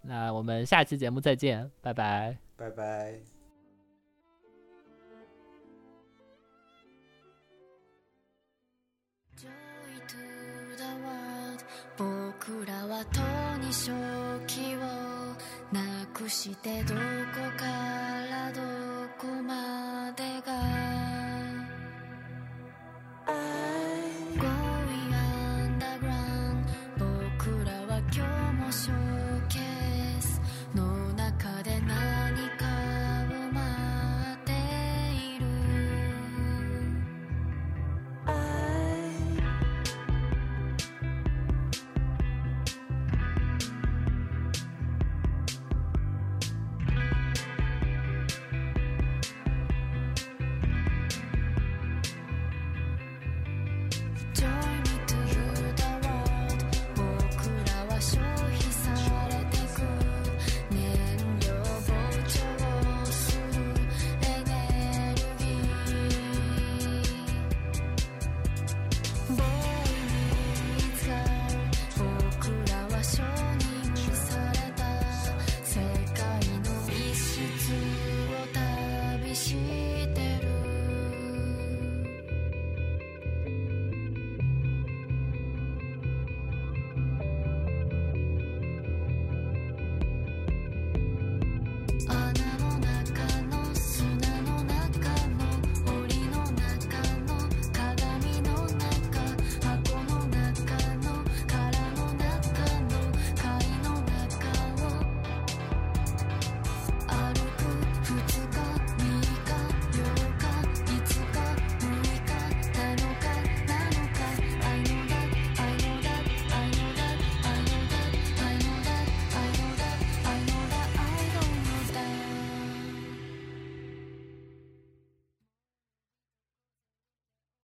[0.03, 3.42] 那我们下期节目再见，拜拜，拜拜。
[11.97, 13.21] 僕らはと
[13.65, 13.93] に正
[14.47, 14.79] 気を
[15.73, 17.01] なくしてどこ
[17.57, 17.67] か
[18.31, 18.61] らど
[19.19, 19.92] こまで